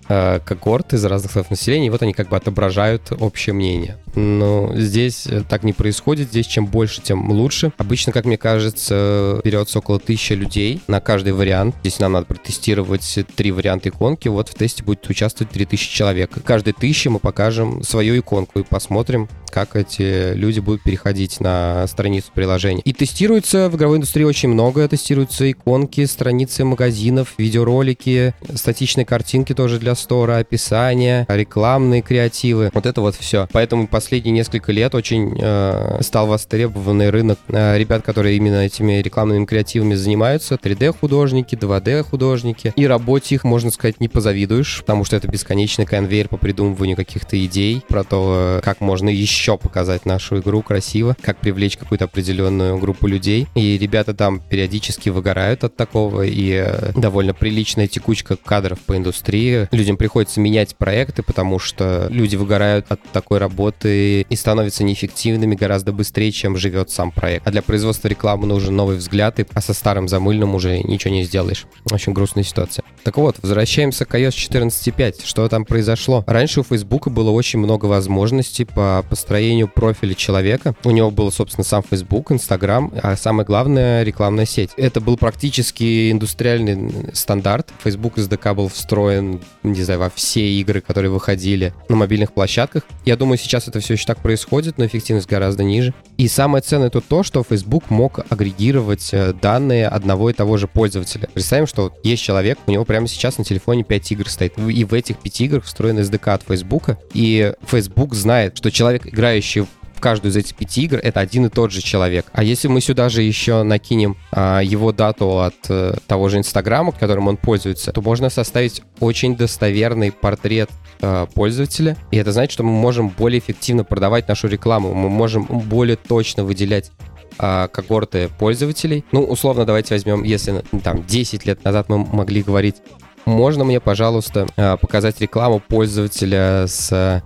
э, 0.09 0.41
когорт 0.45 0.93
из 0.95 1.05
разных 1.05 1.33
слоев 1.33 1.51
населения, 1.51 1.87
и 1.87 1.91
вот 1.91 2.03
они 2.03 2.13
как 2.13 2.29
бы 2.29 2.37
отображают 2.37 3.13
общее 3.19 3.55
мнение. 3.55 3.97
Но 4.15 4.73
здесь 4.75 5.27
э, 5.27 5.43
так 5.49 5.63
не 5.63 5.73
происходит, 5.73 6.29
здесь 6.29 6.47
чем 6.47 6.67
больше, 6.67 7.01
тем 7.01 7.31
лучше. 7.31 7.73
Обычно, 7.79 8.13
как 8.13 8.25
мне 8.25 8.37
кажется, 8.37 9.41
берется 9.45 9.79
около 9.79 9.99
тысячи 9.99 10.33
людей 10.33 10.83
на 10.89 11.01
каждый 11.01 11.33
вариант. 11.33 11.77
Здесь 11.81 12.01
нам 12.01 12.13
надо 12.13 12.27
протестировать 12.27 13.19
три 13.37 13.53
варианта 13.53 13.91
иконки, 13.91 14.29
вот 14.29 14.49
в 14.49 14.55
тесте 14.55 14.83
будет 14.83 15.09
участвовать 15.09 15.53
3000 15.53 15.95
человек. 15.95 16.31
Каждой 16.45 16.73
тысячи 16.73 17.09
мы 17.09 17.19
покажем 17.19 17.83
свою 17.83 18.19
иконку 18.19 18.61
и 18.61 18.63
посмотрим, 18.63 19.29
как 19.51 19.77
эти 19.77 20.35
люди 20.35 20.61
будут 20.61 20.83
переходить 20.83 21.41
на 21.41 21.87
страницу 21.87 22.31
приложения. 22.35 22.83
И 22.83 22.93
тестируется 22.93 23.69
в 23.69 23.77
игровой 23.77 23.99
индустрии 23.99 24.25
очень 24.25 24.49
много. 24.49 24.87
Тестируются 24.89 25.51
иконки, 25.51 26.05
страницы 26.07 26.65
магазинов, 26.65 27.35
видеоролики, 27.39 28.35
статичные 28.55 29.05
картинки 29.07 29.55
тоже 29.55 29.79
для 29.79 29.95
стора, 29.95 30.39
описания, 30.39 31.27
рекламные 31.29 32.03
креативы. 32.03 32.71
Вот 32.75 32.87
это 32.87 33.01
вот 33.01 33.15
все. 33.17 33.49
Поэтому 33.53 33.87
последние 33.87 34.33
несколько 34.33 34.73
лет 34.73 34.95
очень 34.95 35.39
э, 35.41 35.99
стал 36.03 36.27
востребованный 36.27 37.11
рынок 37.11 37.39
э, 37.49 37.79
ребят, 37.79 38.03
которые 38.03 38.37
именно 38.37 38.65
этими 38.65 39.01
рекламными 39.01 39.45
креативами 39.45 39.95
занимаются. 39.95 40.55
3D-художники, 40.55 41.55
2D-художники. 41.55 42.73
И 42.77 42.87
работе 42.87 43.37
их, 43.37 43.45
можно 43.45 43.71
сказать, 43.71 44.01
не 44.01 44.09
позавидуешь, 44.09 44.81
потому 44.81 45.05
что 45.05 45.17
это 45.17 45.29
бесконечный 45.29 45.87
конвейер 45.87 46.29
по 46.29 46.37
придумыванию 46.37 46.97
каких-то 46.97 47.43
идей 47.45 47.83
про 47.89 48.05
то, 48.05 48.61
как 48.63 48.81
можно 48.81 49.09
еще 49.09 49.38
еще 49.39 49.57
показать 49.57 50.05
нашу 50.05 50.41
игру 50.41 50.63
красиво, 50.63 51.17
как 51.23 51.39
привлечь 51.39 51.77
какую-то 51.77 52.07
определенную 52.07 52.79
группу 52.79 53.07
людей. 53.07 53.47
И 53.55 53.79
ребята 53.79 54.15
там 54.15 54.41
периодически 54.41 55.11
выгорают 55.11 55.65
от 55.65 55.77
такого, 55.77 56.23
и 56.23 56.65
э, 56.65 56.93
довольно 56.97 57.35
приличная 57.35 57.87
текучка 57.87 58.37
кадров 58.37 58.81
по 58.81 58.97
индустрии. 58.97 59.69
Людям 59.71 59.97
приходится 59.97 60.41
менять 60.41 60.77
проекты, 60.77 61.23
потому 61.23 61.59
что 61.59 62.09
люди 62.11 62.37
выгорают 62.37 62.87
от 62.89 63.01
такой 63.13 63.39
работы 63.39 64.23
и 64.23 64.37
становятся 64.37 64.83
неэффективными 64.83 65.55
гораздо 65.55 65.93
быстрее, 65.93 66.33
чем 66.33 66.57
живет 66.57 66.91
сам 66.91 67.13
проект. 67.13 67.47
А 67.47 67.51
для 67.51 67.63
производства 67.63 68.09
рекламы 68.09 68.47
нужен 68.47 68.75
новый 68.75 68.97
взгляд, 68.97 69.39
а 69.53 69.61
со 69.61 69.73
старым 69.73 70.09
замыльным 70.09 70.55
уже 70.55 70.79
ничего 70.81 71.15
не 71.15 71.23
сделаешь. 71.23 71.67
Очень 71.93 72.13
грустная 72.13 72.43
ситуация. 72.43 72.83
Так 73.05 73.17
вот, 73.19 73.37
возвращаемся 73.41 74.05
к 74.05 74.15
iOS 74.15 74.31
14.5. 74.31 75.25
Что 75.25 75.49
там 75.49 75.65
произошло? 75.65 76.25
Раньше 76.27 76.61
у 76.61 76.65
Facebook 76.65 77.09
было 77.09 77.31
очень 77.31 77.59
много 77.59 77.87
возможностей 77.87 78.65
по 78.65 79.05
построению 79.29 79.69
профиля 79.69 80.15
человека. 80.15 80.75
У 80.85 80.91
него 80.91 81.11
был, 81.11 81.31
собственно, 81.31 81.63
сам 81.63 81.83
Facebook, 81.83 82.31
Instagram, 82.31 82.95
а 83.03 83.15
самое 83.15 83.47
главное— 83.47 84.03
рекламная 84.05 84.47
сеть. 84.47 84.71
Это 84.79 85.03
был 85.03 85.19
практически 85.19 86.11
индустриальный 86.11 87.13
стандарт. 87.13 87.69
Facebook 87.85 88.17
SDK 88.17 88.55
был 88.55 88.69
встроен, 88.69 89.41
не 89.63 89.83
знаю, 89.83 90.01
во 90.01 90.09
все 90.09 90.49
игры, 90.53 90.81
которые 90.81 91.11
выходили 91.11 91.75
на 91.91 91.97
мобильных 91.97 92.33
площадках. 92.33 92.85
Я 93.05 93.17
думаю, 93.17 93.37
сейчас 93.37 93.69
это 93.69 93.81
все 93.81 93.95
еще 93.95 94.07
так 94.07 94.19
происходит, 94.21 94.79
но 94.79 94.87
эффективность 94.87 95.29
гораздо 95.29 95.63
ниже. 95.63 95.93
И 96.17 96.27
самое 96.27 96.63
ценное 96.63 96.89
тут 96.89 97.05
то, 97.07 97.23
что 97.23 97.45
Facebook 97.45 97.91
мог 97.91 98.21
агрегировать 98.31 99.11
э, 99.13 99.35
данные 99.35 99.89
одного 99.89 100.31
и 100.31 100.33
того 100.33 100.57
же 100.57 100.69
пользователя. 100.69 101.29
Представим, 101.35 101.67
что 101.67 101.93
есть 102.03 102.23
человек, 102.23 102.59
у 102.67 102.71
него 102.71 102.87
прямо 102.87 103.07
сейчас 103.07 103.37
на 103.37 103.45
телефоне 103.45 103.85
5 103.85 104.13
игр 104.13 104.29
стоит, 104.29 104.59
и 104.59 104.85
в 104.85 104.95
этих 104.95 105.19
5 105.19 105.41
играх 105.43 105.65
встроен 105.65 105.99
SDK 105.99 106.33
от 106.33 106.43
Facebook, 106.45 106.97
и 107.13 107.53
Facebook 107.67 108.15
знает, 108.15 108.57
что 108.57 108.71
человек 108.71 109.07
играющий 109.19 109.63
в 109.63 110.01
каждую 110.01 110.31
из 110.31 110.37
этих 110.37 110.55
пяти 110.55 110.85
игр 110.85 111.01
это 111.03 111.19
один 111.19 111.47
и 111.47 111.49
тот 111.49 111.73
же 111.73 111.83
человек. 111.83 112.27
А 112.33 112.45
если 112.45 112.69
мы 112.69 112.81
сюда 112.81 113.09
же 113.09 113.23
еще 113.23 113.65
накинем 113.65 114.17
а, 114.31 114.61
его 114.61 114.93
дату 114.93 115.41
от 115.41 115.57
а, 115.69 115.97
того 116.07 116.29
же 116.29 116.39
Инстаграма, 116.39 116.93
которым 116.93 117.27
он 117.27 117.37
пользуется, 117.37 117.91
то 117.91 118.01
можно 118.01 118.31
составить 118.31 118.83
очень 119.01 119.37
достоверный 119.37 120.13
портрет 120.13 120.71
а, 121.03 121.27
пользователя. 121.27 121.97
И 122.13 122.17
это 122.17 122.31
значит, 122.31 122.53
что 122.53 122.63
мы 122.63 122.71
можем 122.71 123.09
более 123.09 123.41
эффективно 123.41 123.83
продавать 123.83 124.29
нашу 124.29 124.47
рекламу, 124.47 124.95
мы 124.95 125.09
можем 125.09 125.47
более 125.47 125.97
точно 125.97 126.45
выделять 126.45 126.93
а, 127.37 127.67
когорты 127.67 128.31
пользователей. 128.39 129.05
Ну, 129.11 129.25
условно, 129.25 129.65
давайте 129.65 129.95
возьмем, 129.95 130.23
если 130.23 130.63
там 130.85 131.05
10 131.05 131.45
лет 131.45 131.65
назад 131.65 131.89
мы 131.89 131.99
могли 131.99 132.45
говорить, 132.45 132.77
можно 133.25 133.65
мне, 133.65 133.81
пожалуйста, 133.81 134.47
показать 134.81 135.21
рекламу 135.21 135.61
пользователя 135.61 136.67
с 136.69 136.93
Э, 136.93 137.21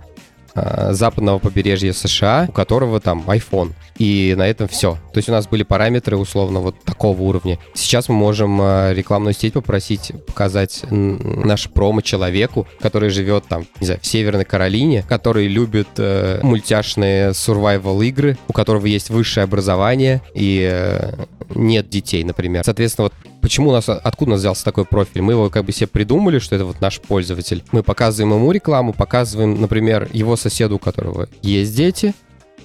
западного 0.55 1.39
побережья 1.39 1.93
США, 1.93 2.45
у 2.49 2.51
которого 2.51 2.99
там 2.99 3.23
iPhone. 3.27 3.73
И 3.97 4.33
на 4.37 4.47
этом 4.47 4.67
все. 4.67 4.97
То 5.13 5.17
есть 5.17 5.29
у 5.29 5.31
нас 5.31 5.47
были 5.47 5.63
параметры 5.63 6.17
условно 6.17 6.59
вот 6.59 6.79
такого 6.83 7.21
уровня. 7.21 7.59
Сейчас 7.73 8.09
мы 8.09 8.15
можем 8.15 8.59
э, 8.61 8.93
рекламную 8.93 9.33
сеть 9.33 9.53
попросить 9.53 10.11
показать 10.25 10.83
наш 10.89 11.69
промо 11.69 12.01
человеку, 12.01 12.67
который 12.79 13.09
живет 13.09 13.45
там, 13.47 13.67
не 13.79 13.85
знаю, 13.85 13.99
в 14.01 14.05
Северной 14.05 14.45
Каролине, 14.45 15.03
который 15.07 15.47
любит 15.47 15.89
э, 15.97 16.39
мультяшные 16.41 17.29
survival 17.31 18.03
игры, 18.05 18.37
у 18.47 18.53
которого 18.53 18.85
есть 18.87 19.09
высшее 19.09 19.43
образование 19.43 20.21
и 20.33 20.67
э, 20.71 21.13
нет 21.55 21.89
детей, 21.89 22.23
например. 22.23 22.63
Соответственно, 22.63 23.05
вот 23.05 23.13
почему 23.41 23.69
у 23.69 23.73
нас, 23.73 23.89
откуда 23.89 24.31
у 24.31 24.33
нас 24.33 24.39
взялся 24.39 24.63
такой 24.63 24.85
профиль? 24.85 25.21
Мы 25.21 25.33
его 25.33 25.49
как 25.49 25.65
бы 25.65 25.71
себе 25.71 25.87
придумали, 25.87 26.39
что 26.39 26.55
это 26.55 26.65
вот 26.65 26.81
наш 26.81 26.99
пользователь. 26.99 27.63
Мы 27.71 27.83
показываем 27.83 28.33
ему 28.35 28.51
рекламу, 28.51 28.93
показываем, 28.93 29.59
например, 29.59 30.09
его 30.13 30.35
соседу, 30.35 30.75
у 30.75 30.79
которого 30.79 31.27
есть 31.41 31.75
дети, 31.75 32.13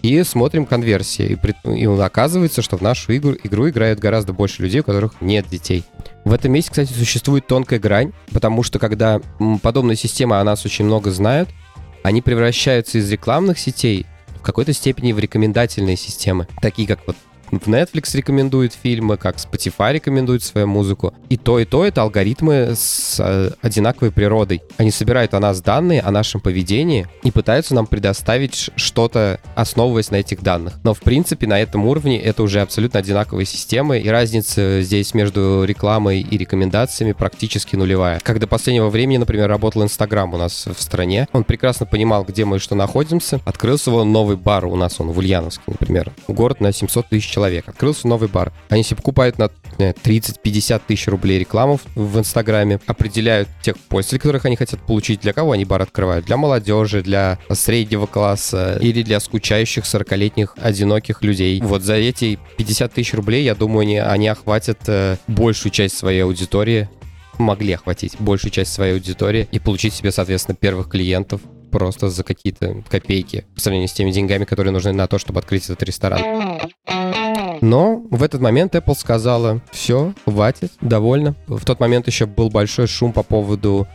и 0.02 0.22
смотрим 0.22 0.66
конверсии. 0.66 1.38
И, 1.64 1.80
и 1.80 1.84
оказывается, 1.86 2.62
что 2.62 2.76
в 2.76 2.82
нашу 2.82 3.16
игру, 3.16 3.34
игру 3.42 3.68
играет 3.68 3.98
гораздо 3.98 4.32
больше 4.32 4.62
людей, 4.62 4.80
у 4.80 4.84
которых 4.84 5.14
нет 5.20 5.48
детей. 5.48 5.84
В 6.24 6.32
этом 6.32 6.52
месте, 6.52 6.70
кстати, 6.70 6.92
существует 6.92 7.46
тонкая 7.46 7.78
грань, 7.78 8.12
потому 8.32 8.62
что 8.62 8.78
когда 8.78 9.20
подобные 9.62 9.96
системы 9.96 10.38
о 10.38 10.44
нас 10.44 10.64
очень 10.64 10.84
много 10.84 11.10
знают, 11.10 11.48
они 12.02 12.22
превращаются 12.22 12.98
из 12.98 13.10
рекламных 13.10 13.58
сетей 13.58 14.06
в 14.36 14.42
какой-то 14.42 14.72
степени 14.72 15.12
в 15.12 15.18
рекомендательные 15.18 15.96
системы, 15.96 16.46
такие 16.60 16.86
как 16.86 17.00
вот 17.06 17.16
Netflix 17.50 18.16
рекомендует 18.16 18.72
фильмы, 18.72 19.16
как 19.16 19.36
Spotify 19.36 19.92
рекомендует 19.92 20.42
свою 20.42 20.66
музыку. 20.66 21.14
И 21.28 21.36
то, 21.36 21.58
и 21.58 21.64
то 21.64 21.84
это 21.84 22.02
алгоритмы 22.02 22.74
с 22.74 23.20
э, 23.20 23.50
одинаковой 23.62 24.12
природой. 24.12 24.62
Они 24.76 24.90
собирают 24.90 25.34
о 25.34 25.40
нас 25.40 25.60
данные, 25.60 26.00
о 26.00 26.10
нашем 26.10 26.40
поведении 26.40 27.06
и 27.22 27.30
пытаются 27.30 27.74
нам 27.74 27.86
предоставить 27.86 28.70
что-то, 28.76 29.40
основываясь 29.54 30.10
на 30.10 30.16
этих 30.16 30.42
данных. 30.42 30.74
Но, 30.84 30.94
в 30.94 31.00
принципе, 31.00 31.46
на 31.46 31.60
этом 31.60 31.86
уровне 31.86 32.20
это 32.20 32.42
уже 32.42 32.60
абсолютно 32.60 33.00
одинаковые 33.00 33.46
системы, 33.46 33.98
и 33.98 34.08
разница 34.08 34.80
здесь 34.82 35.14
между 35.14 35.64
рекламой 35.64 36.20
и 36.20 36.38
рекомендациями 36.38 37.12
практически 37.12 37.76
нулевая. 37.76 38.20
Как 38.20 38.38
до 38.38 38.46
последнего 38.46 38.88
времени, 38.88 39.18
например, 39.18 39.48
работал 39.48 39.82
Инстаграм 39.82 40.32
у 40.34 40.36
нас 40.36 40.66
в 40.66 40.80
стране, 40.80 41.28
он 41.32 41.44
прекрасно 41.44 41.86
понимал, 41.86 42.24
где 42.24 42.44
мы 42.44 42.56
и 42.56 42.60
что 42.60 42.74
находимся. 42.74 43.40
Открылся 43.44 43.90
его 43.90 44.04
новый 44.04 44.36
бар 44.36 44.66
у 44.66 44.76
нас, 44.76 45.00
он 45.00 45.10
в 45.10 45.18
Ульяновске, 45.18 45.62
например. 45.66 46.12
Город 46.26 46.60
на 46.60 46.72
700 46.72 47.08
тысяч 47.08 47.37
человек. 47.38 47.68
Открылся 47.68 48.08
новый 48.08 48.28
бар. 48.28 48.52
Они 48.68 48.82
себе 48.82 48.96
покупают 48.96 49.38
на 49.38 49.48
30-50 49.78 50.82
тысяч 50.88 51.06
рублей 51.06 51.38
рекламу 51.38 51.78
в 51.94 52.18
Инстаграме, 52.18 52.80
определяют 52.86 53.48
тех 53.62 53.78
пользователей, 53.78 54.18
которых 54.18 54.44
они 54.44 54.56
хотят 54.56 54.80
получить, 54.80 55.20
для 55.20 55.32
кого 55.32 55.52
они 55.52 55.64
бар 55.64 55.82
открывают. 55.82 56.26
Для 56.26 56.36
молодежи, 56.36 57.00
для 57.00 57.38
среднего 57.48 58.06
класса 58.06 58.76
или 58.80 59.02
для 59.02 59.20
скучающих 59.20 59.84
40-летних 59.84 60.54
одиноких 60.60 61.22
людей. 61.22 61.60
Вот 61.60 61.82
за 61.82 61.94
эти 61.94 62.40
50 62.56 62.92
тысяч 62.92 63.14
рублей, 63.14 63.44
я 63.44 63.54
думаю, 63.54 63.82
они, 63.82 63.98
они 63.98 64.26
охватят 64.26 64.80
э, 64.88 65.16
большую 65.28 65.70
часть 65.70 65.96
своей 65.96 66.24
аудитории, 66.24 66.88
могли 67.38 67.74
охватить 67.74 68.16
большую 68.18 68.50
часть 68.50 68.72
своей 68.72 68.94
аудитории 68.94 69.46
и 69.52 69.60
получить 69.60 69.94
себе, 69.94 70.10
соответственно, 70.10 70.56
первых 70.56 70.88
клиентов 70.88 71.40
просто 71.68 72.08
за 72.08 72.24
какие-то 72.24 72.82
копейки 72.88 73.44
по 73.54 73.60
сравнению 73.60 73.88
с 73.88 73.92
теми 73.92 74.10
деньгами, 74.10 74.44
которые 74.44 74.72
нужны 74.72 74.92
на 74.92 75.06
то, 75.06 75.18
чтобы 75.18 75.38
открыть 75.40 75.64
этот 75.64 75.82
ресторан. 75.82 76.60
Но 77.60 78.02
в 78.10 78.22
этот 78.22 78.40
момент 78.40 78.74
Apple 78.74 78.96
сказала, 78.96 79.60
все, 79.70 80.14
хватит, 80.24 80.72
довольно. 80.80 81.34
В 81.46 81.64
тот 81.64 81.80
момент 81.80 82.06
еще 82.06 82.26
был 82.26 82.50
большой 82.50 82.86
шум 82.86 83.12
по 83.12 83.22
поводу 83.22 83.86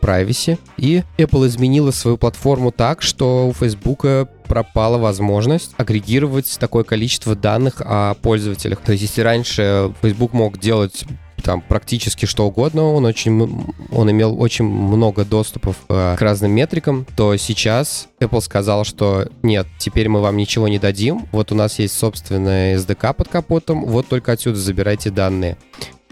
privacy, 0.00 0.58
и 0.76 1.02
Apple 1.18 1.46
изменила 1.46 1.90
свою 1.90 2.16
платформу 2.16 2.72
так, 2.72 3.02
что 3.02 3.48
у 3.48 3.52
Facebook 3.52 4.06
пропала 4.44 4.98
возможность 4.98 5.72
агрегировать 5.76 6.56
такое 6.58 6.84
количество 6.84 7.36
данных 7.36 7.82
о 7.84 8.14
пользователях. 8.14 8.80
То 8.80 8.92
есть, 8.92 9.02
если 9.02 9.20
раньше 9.20 9.92
Facebook 10.02 10.32
мог 10.32 10.58
делать 10.58 11.04
там 11.40 11.60
практически 11.60 12.26
что 12.26 12.46
угодно, 12.46 12.92
он 12.92 13.04
очень, 13.04 13.64
он 13.90 14.10
имел 14.10 14.40
очень 14.40 14.64
много 14.64 15.24
доступов 15.24 15.76
э, 15.88 16.16
к 16.18 16.20
разным 16.20 16.52
метрикам, 16.52 17.06
то 17.16 17.36
сейчас 17.36 18.08
Apple 18.20 18.40
сказал, 18.40 18.84
что 18.84 19.28
нет, 19.42 19.66
теперь 19.78 20.08
мы 20.08 20.20
вам 20.20 20.36
ничего 20.36 20.68
не 20.68 20.78
дадим, 20.78 21.26
вот 21.32 21.52
у 21.52 21.54
нас 21.54 21.78
есть 21.78 21.96
собственная 21.96 22.76
SDK 22.76 23.14
под 23.14 23.28
капотом, 23.28 23.84
вот 23.84 24.08
только 24.08 24.32
отсюда 24.32 24.58
забирайте 24.58 25.10
данные. 25.10 25.56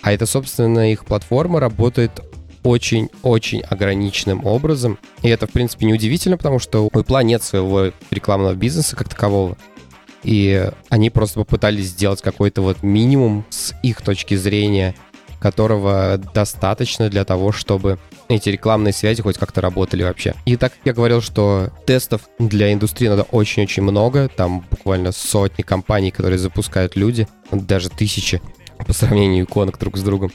А 0.03 0.13
эта, 0.13 0.27
собственно, 0.27 0.93
их 0.93 1.05
платформа 1.05 1.61
работает 1.61 2.21
очень-очень 2.63 3.61
ограниченным 3.63 4.45
образом. 4.45 4.99
И 5.23 5.29
это, 5.29 5.47
в 5.47 5.51
принципе, 5.51 5.87
неудивительно, 5.87 6.37
потому 6.37 6.59
что 6.59 6.85
у 6.85 6.89
Apple 6.89 7.25
нет 7.25 7.43
своего 7.43 7.93
рекламного 8.11 8.55
бизнеса 8.55 8.97
как 8.97 9.09
такового. 9.09 9.57
И 10.25 10.69
они 10.89 11.11
просто 11.11 11.41
попытались 11.41 11.87
сделать 11.87 12.23
какой-то 12.23 12.63
вот 12.63 12.83
минимум 12.83 13.45
с 13.51 13.75
их 13.83 14.03
точки 14.03 14.35
зрения 14.35 14.95
которого 15.41 16.19
достаточно 16.35 17.09
для 17.09 17.25
того, 17.25 17.53
чтобы 17.53 17.99
эти 18.29 18.49
рекламные 18.49 18.93
связи 18.93 19.23
хоть 19.23 19.39
как-то 19.39 19.61
работали 19.61 20.03
вообще. 20.03 20.35
И 20.45 20.57
так 20.57 20.73
как 20.73 20.81
я 20.85 20.93
говорил, 20.93 21.21
что 21.21 21.71
тестов 21.87 22.23
для 22.39 22.73
индустрии 22.73 23.09
надо 23.09 23.23
очень-очень 23.23 23.83
много, 23.83 24.29
там 24.29 24.65
буквально 24.71 25.13
сотни 25.13 25.63
компаний, 25.63 26.11
которые 26.11 26.39
запускают 26.39 26.97
люди, 26.97 27.29
даже 27.51 27.89
тысячи 27.89 28.41
по 28.87 28.93
сравнению 28.93 29.45
иконок 29.45 29.79
друг 29.79 29.97
с 29.97 30.03
другом, 30.03 30.31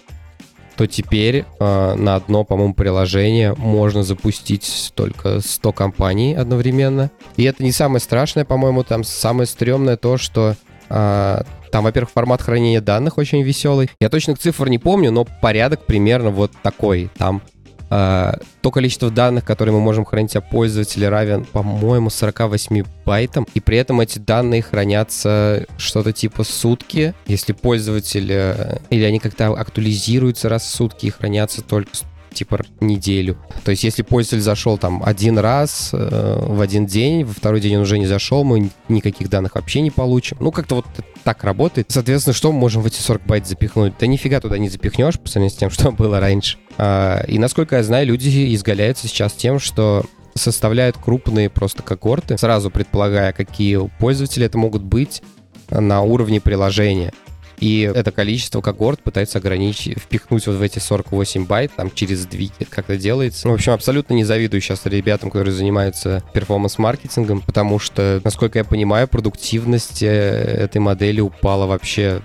то 0.76 0.88
теперь 0.88 1.46
э, 1.60 1.96
на 1.96 2.16
одно, 2.16 2.44
по-моему, 2.44 2.74
приложение 2.74 3.54
можно 3.54 4.04
запустить 4.04 4.92
только 4.96 5.40
100 5.40 5.72
компаний 5.72 6.34
одновременно. 6.34 7.12
И 7.38 7.44
это 7.44 7.64
не 7.64 7.72
самое 7.72 8.00
страшное, 8.00 8.44
по-моему, 8.44 8.84
там 8.84 9.04
самое 9.04 9.48
стрёмное 9.48 9.98
то, 9.98 10.18
что 10.18 10.56
э, 10.90 11.44
там, 11.74 11.86
во-первых, 11.86 12.12
формат 12.12 12.40
хранения 12.40 12.82
данных 12.82 13.18
очень 13.18 13.42
веселый. 13.42 13.90
Я 14.00 14.10
точно 14.10 14.36
цифр 14.36 14.70
не 14.70 14.78
помню, 14.78 15.10
но 15.10 15.26
порядок 15.26 15.88
примерно 15.88 16.30
вот 16.30 16.52
такой. 16.62 17.10
Там 17.18 17.42
а, 17.90 18.38
то 18.62 18.70
количество 18.70 19.10
данных, 19.10 19.44
которые 19.44 19.74
мы 19.74 19.82
можем 19.82 20.06
хранить 20.06 20.36
о 20.36 20.42
пользователе, 20.42 21.10
равен, 21.10 21.46
по-моему, 21.46 22.12
48 22.12 22.84
байтам. 23.08 23.48
И 23.56 23.60
при 23.60 23.78
этом 23.78 24.02
эти 24.02 24.20
данные 24.20 24.62
хранятся 24.62 25.66
что-то 25.78 26.14
типа 26.14 26.44
сутки. 26.44 27.16
Если 27.26 27.54
пользователь... 27.54 28.32
Э, 28.32 28.78
или 28.92 29.04
они 29.04 29.18
как-то 29.18 29.48
актуализируются 29.48 30.50
раз 30.50 30.62
в 30.62 30.76
сутки 30.76 31.08
и 31.08 31.10
хранятся 31.10 31.64
только 31.64 31.90
типа 32.34 32.62
неделю. 32.80 33.38
То 33.64 33.72
есть 33.72 33.84
если 33.84 34.02
пользователь 34.02 34.44
зашел 34.44 34.78
там 34.78 35.02
один 35.04 35.38
раз 35.38 35.92
э, 35.94 36.40
в 36.46 36.60
один 36.62 36.86
день, 36.86 37.24
во 37.24 37.34
второй 37.34 37.62
день 37.62 37.76
он 37.76 37.84
уже 37.84 37.98
не 37.98 38.06
зашел, 38.06 38.44
мы 38.44 38.70
никаких 38.90 39.30
данных 39.30 39.56
вообще 39.56 39.82
не 39.82 39.92
получим. 39.92 40.38
Ну, 40.40 40.52
как-то 40.52 40.76
вот 40.76 40.86
так 41.24 41.44
работает. 41.44 41.88
Соответственно, 41.90 42.34
что 42.34 42.52
мы 42.52 42.60
можем 42.60 42.82
в 42.82 42.86
эти 42.86 43.00
40 43.00 43.26
байт 43.26 43.48
запихнуть? 43.48 43.94
Да 44.00 44.08
нифига 44.08 44.40
туда 44.40 44.58
не 44.58 44.70
запихнешь 44.70 45.20
по 45.20 45.30
сравнению 45.30 45.56
с 45.56 45.60
тем, 45.60 45.70
что 45.72 45.92
было 45.92 46.20
раньше. 46.20 46.58
А, 46.78 47.24
и 47.28 47.38
насколько 47.40 47.78
я 47.78 47.84
знаю, 47.84 48.08
люди 48.08 48.54
изгаляются 48.56 49.08
сейчас 49.08 49.34
тем, 49.34 49.60
что 49.60 50.06
составляют 50.36 50.98
крупные 50.98 51.50
просто 51.50 51.84
когорты, 51.84 52.38
сразу 52.38 52.72
предполагая, 52.72 53.34
какие 53.34 53.88
пользователи 54.00 54.46
это 54.46 54.58
могут 54.58 54.82
быть 54.82 55.22
на 55.70 56.02
уровне 56.02 56.42
приложения. 56.42 57.14
И 57.60 57.82
это 57.82 58.12
количество 58.12 58.62
когорт 58.62 59.02
пытается 59.02 59.40
ограничить, 59.40 59.98
впихнуть 59.98 60.48
вот 60.48 60.58
в 60.58 60.62
эти 60.62 60.80
48 60.80 61.46
байт, 61.46 61.72
там 61.76 61.92
через 61.92 62.26
две 62.26 62.50
как-то 62.70 62.98
делается. 62.98 63.48
Ну, 63.48 63.54
в 63.54 63.56
общем, 63.56 63.74
абсолютно 63.74 64.14
не 64.14 64.24
завидую 64.24 64.62
сейчас 64.62 64.86
ребятам, 64.86 65.30
которые 65.30 65.54
занимаются 65.54 66.24
performance 66.34 66.83
-маркетингом, 66.83 67.42
потому 67.42 67.80
что, 67.80 68.22
насколько 68.24 68.60
я 68.60 68.66
понимаю, 68.66 69.08
продуктивность 69.08 70.04
э, 70.04 70.08
этой 70.08 70.80
модели 70.80 71.22
упала 71.22 71.66
вообще 71.66 72.22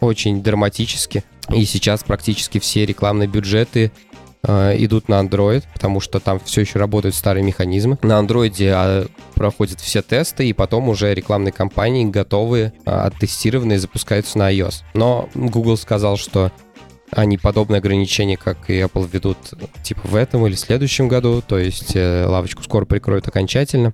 очень 0.00 0.42
драматически. 0.42 1.24
И 1.54 1.64
сейчас 1.66 2.02
практически 2.02 2.58
все 2.58 2.86
рекламные 2.86 3.28
бюджеты 3.28 3.92
идут 4.44 5.08
на 5.08 5.20
Android, 5.20 5.64
потому 5.72 6.00
что 6.00 6.20
там 6.20 6.40
все 6.44 6.62
еще 6.62 6.78
работают 6.78 7.14
старые 7.14 7.44
механизмы. 7.44 7.98
На 8.02 8.20
Android 8.20 8.54
а, 8.70 9.06
проходят 9.34 9.80
все 9.80 10.02
тесты, 10.02 10.48
и 10.48 10.52
потом 10.52 10.88
уже 10.88 11.14
рекламные 11.14 11.52
кампании 11.52 12.04
готовые, 12.04 12.72
а, 12.84 13.06
оттестированные, 13.06 13.78
запускаются 13.78 14.38
на 14.38 14.52
iOS. 14.52 14.82
Но 14.94 15.28
Google 15.34 15.76
сказал, 15.76 16.16
что 16.16 16.52
они 17.10 17.38
подобные 17.38 17.78
ограничения, 17.78 18.36
как 18.36 18.68
и 18.70 18.80
Apple, 18.80 19.08
ведут 19.10 19.38
типа 19.82 20.02
в 20.04 20.14
этом 20.14 20.46
или 20.46 20.54
следующем 20.54 21.08
году, 21.08 21.42
то 21.46 21.58
есть 21.58 21.94
э, 21.94 22.26
лавочку 22.26 22.62
скоро 22.62 22.84
прикроют 22.84 23.28
окончательно. 23.28 23.92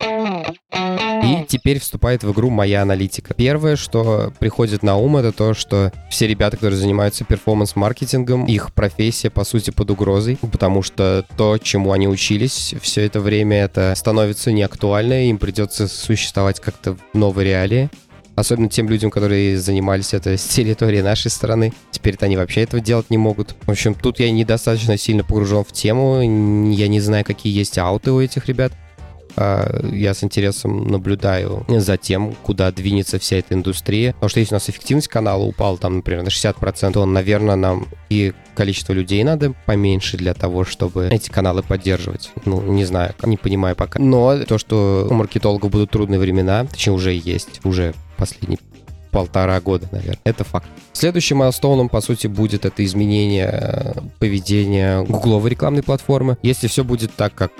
И 1.22 1.44
теперь 1.46 1.80
вступает 1.80 2.22
в 2.22 2.32
игру 2.32 2.50
моя 2.50 2.82
аналитика. 2.82 3.34
Первое, 3.34 3.76
что 3.76 4.32
приходит 4.38 4.82
на 4.82 4.96
ум, 4.96 5.16
это 5.16 5.32
то, 5.32 5.54
что 5.54 5.92
все 6.10 6.26
ребята, 6.26 6.56
которые 6.56 6.78
занимаются 6.78 7.24
перформанс-маркетингом, 7.24 8.46
их 8.46 8.72
профессия, 8.72 9.30
по 9.30 9.44
сути, 9.44 9.70
под 9.70 9.90
угрозой, 9.90 10.38
потому 10.52 10.82
что 10.82 11.24
то, 11.36 11.58
чему 11.58 11.92
они 11.92 12.08
учились 12.08 12.74
все 12.80 13.06
это 13.06 13.20
время, 13.20 13.64
это 13.64 13.94
становится 13.96 14.52
неактуально, 14.52 15.28
им 15.28 15.38
придется 15.38 15.88
существовать 15.88 16.60
как-то 16.60 16.94
в 16.94 16.98
новой 17.14 17.44
реалии. 17.44 17.90
Особенно 18.36 18.70
тем 18.70 18.88
людям, 18.88 19.10
которые 19.10 19.58
занимались 19.58 20.14
это 20.14 20.38
с 20.38 20.44
территории 20.44 21.02
нашей 21.02 21.30
страны. 21.30 21.74
Теперь-то 21.90 22.24
они 22.24 22.38
вообще 22.38 22.62
этого 22.62 22.82
делать 22.82 23.10
не 23.10 23.18
могут. 23.18 23.54
В 23.66 23.70
общем, 23.70 23.94
тут 23.94 24.18
я 24.18 24.30
недостаточно 24.30 24.96
сильно 24.96 25.24
погружен 25.24 25.62
в 25.62 25.72
тему. 25.72 26.22
Я 26.72 26.88
не 26.88 27.00
знаю, 27.00 27.24
какие 27.24 27.54
есть 27.54 27.76
ауты 27.76 28.12
у 28.12 28.20
этих 28.20 28.46
ребят. 28.46 28.72
А, 29.36 29.80
я 29.92 30.14
с 30.14 30.22
интересом 30.24 30.88
наблюдаю 30.88 31.64
за 31.68 31.96
тем, 31.96 32.34
куда 32.42 32.70
двинется 32.72 33.18
вся 33.18 33.36
эта 33.36 33.54
индустрия. 33.54 34.12
Потому 34.14 34.30
что 34.30 34.40
если 34.40 34.54
у 34.54 34.56
нас 34.56 34.68
эффективность 34.68 35.08
канала 35.08 35.42
упала, 35.42 35.78
там, 35.78 35.96
например, 35.96 36.22
на 36.22 36.28
60%, 36.28 36.92
то, 36.92 37.06
наверное, 37.06 37.56
нам 37.56 37.88
и 38.08 38.32
количество 38.54 38.92
людей 38.92 39.22
надо 39.24 39.54
поменьше 39.66 40.16
для 40.16 40.34
того, 40.34 40.64
чтобы 40.64 41.08
эти 41.10 41.30
каналы 41.30 41.62
поддерживать. 41.62 42.30
Ну, 42.44 42.60
не 42.62 42.84
знаю, 42.84 43.14
не 43.24 43.36
понимаю 43.36 43.76
пока. 43.76 43.98
Но 43.98 44.38
то, 44.44 44.58
что 44.58 45.06
у 45.10 45.14
маркетологов 45.14 45.70
будут 45.70 45.90
трудные 45.90 46.18
времена, 46.18 46.66
точнее, 46.66 46.92
уже 46.92 47.12
есть, 47.12 47.60
уже 47.64 47.94
последние 48.16 48.58
полтора 49.10 49.60
года, 49.60 49.88
наверное. 49.90 50.20
Это 50.24 50.44
факт. 50.44 50.68
Следующим 50.92 51.38
майлстоуном, 51.38 51.88
по 51.88 52.00
сути, 52.00 52.26
будет 52.26 52.64
это 52.64 52.84
изменение 52.84 53.48
э, 53.50 53.92
поведения 54.18 55.02
гугловой 55.02 55.50
рекламной 55.50 55.82
платформы. 55.82 56.38
Если 56.42 56.68
все 56.68 56.84
будет 56.84 57.14
так, 57.14 57.34
как 57.34 57.52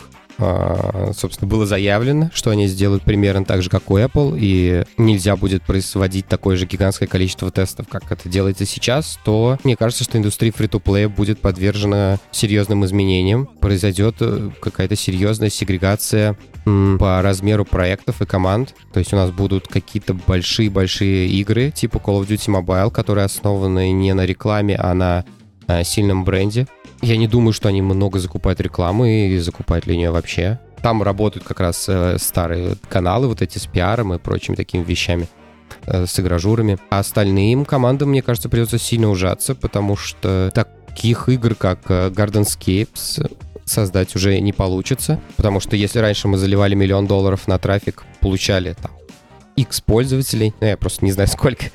собственно, 1.15 1.49
было 1.49 1.67
заявлено, 1.67 2.31
что 2.33 2.51
они 2.51 2.67
сделают 2.67 3.03
примерно 3.03 3.45
так 3.45 3.63
же, 3.63 3.71
как 3.71 3.91
у 3.91 3.99
Apple, 3.99 4.37
и 4.39 4.85
нельзя 4.97 5.37
будет 5.37 5.63
производить 5.63 6.27
такое 6.27 6.57
же 6.57 6.67
гигантское 6.67 7.09
количество 7.09 7.51
тестов, 7.51 7.87
как 7.89 8.11
это 8.11 8.29
делается 8.29 8.65
сейчас, 8.67 9.19
то 9.25 9.59
мне 9.65 9.77
кажется, 9.77 10.05
что 10.05 10.19
индустрия 10.19 10.53
фри-то-плея 10.53 11.09
будет 11.09 11.41
подвержена 11.41 12.19
серьезным 12.31 12.85
изменениям. 12.85 13.47
Произойдет 13.61 14.17
э, 14.21 14.51
какая-то 14.61 14.97
серьезная 14.97 15.51
сегрегация 15.51 16.37
по 16.99 17.23
размеру 17.23 17.65
проектов 17.65 18.21
и 18.21 18.27
команд. 18.27 18.75
То 18.93 19.01
есть 19.01 19.13
у 19.13 19.17
нас 19.17 19.31
будут 19.31 19.67
какие-то 19.67 20.15
большие-большие 20.15 21.29
игры, 21.29 21.71
типа 21.71 21.97
Call 21.97 22.21
of 22.21 22.29
Duty 22.29 22.63
Mobile, 22.63 22.91
которые 22.91 23.25
основаны 23.25 23.93
не 23.93 24.13
на 24.13 24.27
рекламе, 24.27 24.77
а 24.77 24.95
на 24.95 25.25
э, 25.67 25.85
сильном 25.85 26.25
бренде. 26.25 26.67
Я 27.03 27.17
не 27.17 27.27
думаю, 27.27 27.53
что 27.53 27.69
они 27.69 27.83
много 27.83 28.19
закупают 28.19 28.61
рекламы 28.61 29.29
и 29.29 29.39
закупают 29.39 29.87
ли 29.87 29.97
нее 29.97 30.11
вообще. 30.11 30.61
Там 30.83 31.03
работают 31.03 31.47
как 31.47 31.61
раз 31.61 31.87
э, 31.89 32.17
старые 32.19 32.77
каналы, 32.89 33.29
вот 33.29 33.43
эти 33.43 33.59
с 33.59 33.67
пиаром 33.67 34.15
и 34.15 34.19
прочими 34.19 34.55
такими 34.55 34.83
вещами 34.83 35.29
э, 35.87 36.07
с 36.07 36.19
игражурами. 36.21 36.79
А 36.91 37.01
остальным 37.01 37.65
командам, 37.65 38.11
мне 38.11 38.23
кажется, 38.23 38.49
придется 38.49 38.79
сильно 38.79 39.11
ужаться, 39.11 39.55
потому 39.55 39.97
что 39.97 40.51
таких 40.55 41.29
игр, 41.29 41.55
как 41.55 41.91
э, 41.91 42.09
Gardenscapes, 42.09 43.37
создать 43.65 44.17
уже 44.17 44.39
не 44.41 44.53
получится. 44.53 45.21
Потому 45.37 45.61
что 45.61 45.77
если 45.77 46.01
раньше 46.01 46.29
мы 46.29 46.39
заливали 46.39 46.75
миллион 46.75 47.07
долларов 47.07 47.47
на 47.47 47.59
трафик, 47.59 48.05
получали 48.21 48.75
там 48.75 48.91
X 49.63 49.81
пользователей, 49.81 50.55
ну, 50.61 50.67
я 50.67 50.77
просто 50.77 51.05
не 51.05 51.13
знаю 51.13 51.29
сколько, 51.33 51.67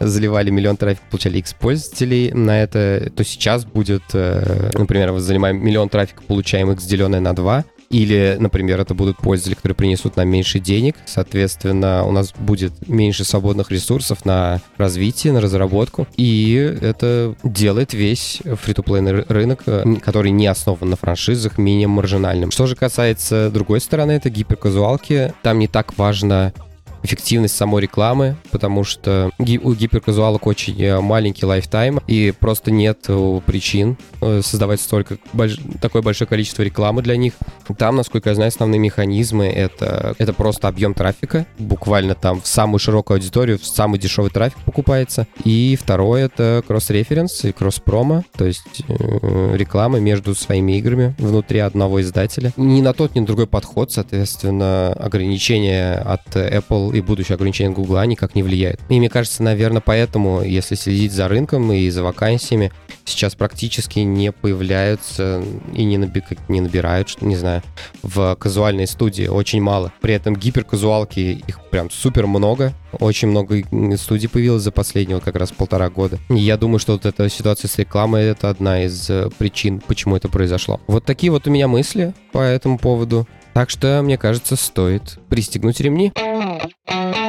заливали 0.00 0.50
миллион 0.50 0.76
трафика, 0.76 1.04
получали 1.10 1.38
X 1.38 1.54
пользователей 1.54 2.30
на 2.32 2.62
это, 2.62 3.10
то 3.14 3.24
сейчас 3.24 3.64
будет, 3.64 4.02
э, 4.12 4.70
например, 4.74 5.12
мы 5.12 5.20
занимаем 5.20 5.64
миллион 5.64 5.88
трафика, 5.88 6.22
получаем 6.22 6.70
X 6.72 6.84
деленное 6.84 7.20
на 7.20 7.34
2, 7.34 7.64
или, 7.90 8.36
например, 8.38 8.80
это 8.80 8.94
будут 8.94 9.16
пользователи, 9.16 9.54
которые 9.54 9.76
принесут 9.76 10.16
нам 10.16 10.28
меньше 10.28 10.58
денег. 10.58 10.96
Соответственно, 11.06 12.04
у 12.04 12.12
нас 12.12 12.32
будет 12.38 12.86
меньше 12.86 13.24
свободных 13.24 13.70
ресурсов 13.70 14.24
на 14.24 14.60
развитие, 14.76 15.32
на 15.32 15.40
разработку. 15.40 16.06
И 16.16 16.54
это 16.80 17.34
делает 17.42 17.94
весь 17.94 18.40
фри 18.44 18.74
то 18.74 18.84
рынок, 18.88 19.62
э, 19.66 19.84
который 20.02 20.30
не 20.30 20.46
основан 20.46 20.90
на 20.90 20.96
франшизах, 20.96 21.58
менее 21.58 21.88
маржинальным. 21.88 22.50
Что 22.50 22.66
же 22.66 22.76
касается 22.76 23.50
другой 23.50 23.80
стороны, 23.80 24.12
это 24.12 24.28
гиперказуалки. 24.28 25.32
Там 25.42 25.58
не 25.58 25.68
так 25.68 25.96
важно 25.96 26.52
эффективность 27.02 27.56
самой 27.56 27.82
рекламы, 27.82 28.36
потому 28.50 28.84
что 28.84 29.30
у 29.38 29.74
гиперказуалок 29.74 30.46
очень 30.46 30.80
э, 30.82 31.00
маленький 31.00 31.46
lifetime, 31.46 32.00
и 32.06 32.32
просто 32.38 32.70
нет 32.70 33.04
э, 33.08 33.40
причин 33.46 33.96
э, 34.20 34.40
создавать 34.42 34.80
столько 34.80 35.18
больш... 35.32 35.58
такое 35.80 36.02
большое 36.02 36.28
количество 36.28 36.62
рекламы 36.62 37.02
для 37.02 37.16
них. 37.16 37.34
Там, 37.78 37.96
насколько 37.96 38.30
я 38.30 38.34
знаю, 38.34 38.48
основные 38.48 38.78
механизмы 38.78 39.46
это, 39.46 40.14
это 40.18 40.32
просто 40.32 40.68
объем 40.68 40.94
трафика, 40.94 41.46
буквально 41.58 42.14
там 42.14 42.40
в 42.40 42.46
самую 42.46 42.78
широкую 42.78 43.16
аудиторию, 43.16 43.58
в 43.58 43.66
самый 43.66 43.98
дешевый 43.98 44.30
трафик 44.30 44.58
покупается. 44.64 45.26
И 45.44 45.78
второе 45.80 46.26
это 46.26 46.62
cross-reference 46.66 47.44
и 47.44 47.52
cross-promo, 47.52 48.24
то 48.36 48.44
есть 48.44 48.82
э, 48.88 49.56
реклама 49.56 50.00
между 50.00 50.34
своими 50.34 50.78
играми 50.78 51.14
внутри 51.18 51.60
одного 51.60 52.00
издателя. 52.00 52.52
Ни 52.56 52.80
на 52.80 52.92
тот, 52.92 53.14
ни 53.14 53.20
на 53.20 53.26
другой 53.26 53.46
подход, 53.46 53.92
соответственно, 53.92 54.92
ограничения 54.92 55.94
от 55.94 56.34
Apple 56.34 56.87
Google 56.88 56.96
и 56.96 57.00
будущее 57.00 57.34
ограничение 57.34 57.74
Google 57.74 58.02
никак 58.04 58.34
не 58.34 58.42
влияет. 58.42 58.80
И 58.88 58.98
мне 58.98 59.08
кажется, 59.08 59.42
наверное, 59.42 59.82
поэтому, 59.84 60.42
если 60.42 60.74
следить 60.74 61.12
за 61.12 61.28
рынком 61.28 61.72
и 61.72 61.88
за 61.90 62.02
вакансиями, 62.02 62.72
сейчас 63.04 63.34
практически 63.34 64.00
не 64.00 64.32
появляются 64.32 65.42
и 65.74 65.84
не, 65.84 65.98
наби, 65.98 66.22
не 66.48 66.60
набирают, 66.60 67.20
не 67.22 67.36
знаю, 67.36 67.62
в 68.02 68.36
казуальной 68.36 68.86
студии 68.86 69.26
очень 69.26 69.60
мало. 69.60 69.92
При 70.00 70.14
этом 70.14 70.36
гиперказуалки, 70.36 71.42
их 71.46 71.60
прям 71.70 71.90
супер 71.90 72.26
много. 72.26 72.72
Очень 72.92 73.28
много 73.28 73.62
студий 73.96 74.28
появилось 74.28 74.62
за 74.62 74.72
последние 74.72 75.16
вот 75.16 75.24
как 75.24 75.36
раз 75.36 75.52
полтора 75.52 75.90
года. 75.90 76.18
И 76.30 76.36
я 76.36 76.56
думаю, 76.56 76.78
что 76.78 76.92
вот 76.92 77.06
эта 77.06 77.28
ситуация 77.28 77.68
с 77.68 77.78
рекламой— 77.78 78.24
это 78.24 78.48
одна 78.48 78.84
из 78.84 79.10
э, 79.10 79.28
причин, 79.36 79.80
почему 79.86 80.16
это 80.16 80.28
произошло. 80.28 80.80
Вот 80.86 81.04
такие 81.04 81.30
вот 81.30 81.46
у 81.46 81.50
меня 81.50 81.68
мысли 81.68 82.14
по 82.32 82.38
этому 82.38 82.78
поводу. 82.78 83.26
Так 83.52 83.70
что, 83.70 84.00
мне 84.02 84.16
кажется, 84.16 84.54
стоит 84.54 85.18
пристегнуть 85.28 85.80
ремни. 85.80 86.12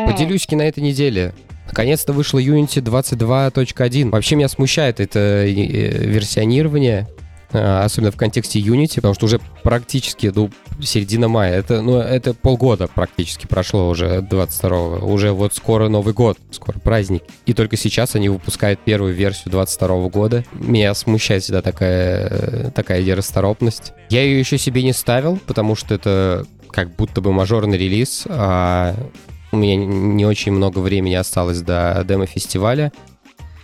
Поделюсь 0.05 0.49
на 0.51 0.63
этой 0.63 0.81
неделе. 0.81 1.33
Наконец-то 1.67 2.13
вышла 2.13 2.39
Unity 2.39 2.81
22.1. 2.81 4.09
Вообще 4.09 4.35
меня 4.35 4.49
смущает 4.49 4.99
это 4.99 5.19
э, 5.19 5.51
версионирование, 5.51 7.07
э, 7.51 7.83
особенно 7.83 8.12
в 8.12 8.15
контексте 8.15 8.59
Unity, 8.59 8.95
потому 8.95 9.13
что 9.13 9.25
уже 9.25 9.39
практически 9.63 10.31
ну, 10.33 10.49
середина 10.81 11.27
мая. 11.27 11.53
Это, 11.53 11.81
ну, 11.81 11.99
это 11.99 12.33
полгода 12.33 12.88
практически 12.88 13.45
прошло 13.45 13.88
уже 13.88 14.25
22-го. 14.29 15.05
Уже 15.05 15.31
вот 15.31 15.53
скоро 15.53 15.89
Новый 15.89 16.13
год, 16.15 16.39
скоро 16.49 16.79
праздник. 16.79 17.23
И 17.45 17.53
только 17.53 17.77
сейчас 17.77 18.15
они 18.15 18.29
выпускают 18.29 18.79
первую 18.79 19.13
версию 19.13 19.51
22 19.51 20.09
года. 20.09 20.43
Меня 20.53 20.93
смущает 20.95 21.43
всегда 21.43 21.62
такая, 21.62 22.71
такая 22.71 23.03
нерасторопность. 23.03 23.93
Я 24.09 24.23
ее 24.23 24.39
еще 24.39 24.57
себе 24.57 24.81
не 24.81 24.93
ставил, 24.93 25.38
потому 25.45 25.75
что 25.75 25.93
это 25.93 26.47
как 26.71 26.95
будто 26.95 27.21
бы 27.21 27.31
мажорный 27.31 27.77
релиз, 27.77 28.25
а 28.27 28.95
у 29.51 29.57
меня 29.57 29.75
не 29.75 30.25
очень 30.25 30.51
много 30.51 30.79
времени 30.79 31.15
осталось 31.15 31.62
до 31.62 32.03
демо-фестиваля. 32.07 32.91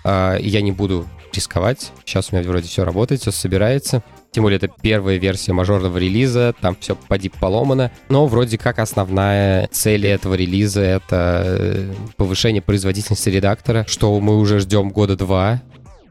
А, 0.03 0.37
я 0.37 0.61
не 0.61 0.71
буду 0.71 1.05
рисковать. 1.33 1.91
Сейчас 2.05 2.31
у 2.31 2.35
меня 2.35 2.47
вроде 2.47 2.67
все 2.67 2.83
работает, 2.83 3.21
все 3.21 3.31
собирается. 3.31 4.03
Тем 4.31 4.43
более 4.43 4.57
это 4.57 4.67
первая 4.67 5.17
версия 5.17 5.53
мажорного 5.53 5.97
релиза, 5.97 6.53
там 6.59 6.75
все 6.79 6.95
поди 6.95 7.29
поломано. 7.29 7.91
Но 8.09 8.25
вроде 8.27 8.57
как 8.57 8.79
основная 8.79 9.67
цель 9.71 10.05
этого 10.07 10.33
релиза— 10.33 10.81
это 10.81 11.43
э, 11.45 11.93
повышение 12.17 12.61
производительности 12.61 13.29
редактора, 13.29 13.85
что 13.87 14.19
мы 14.19 14.37
уже 14.37 14.59
ждем 14.59 14.89
года 14.89 15.15
два. 15.15 15.61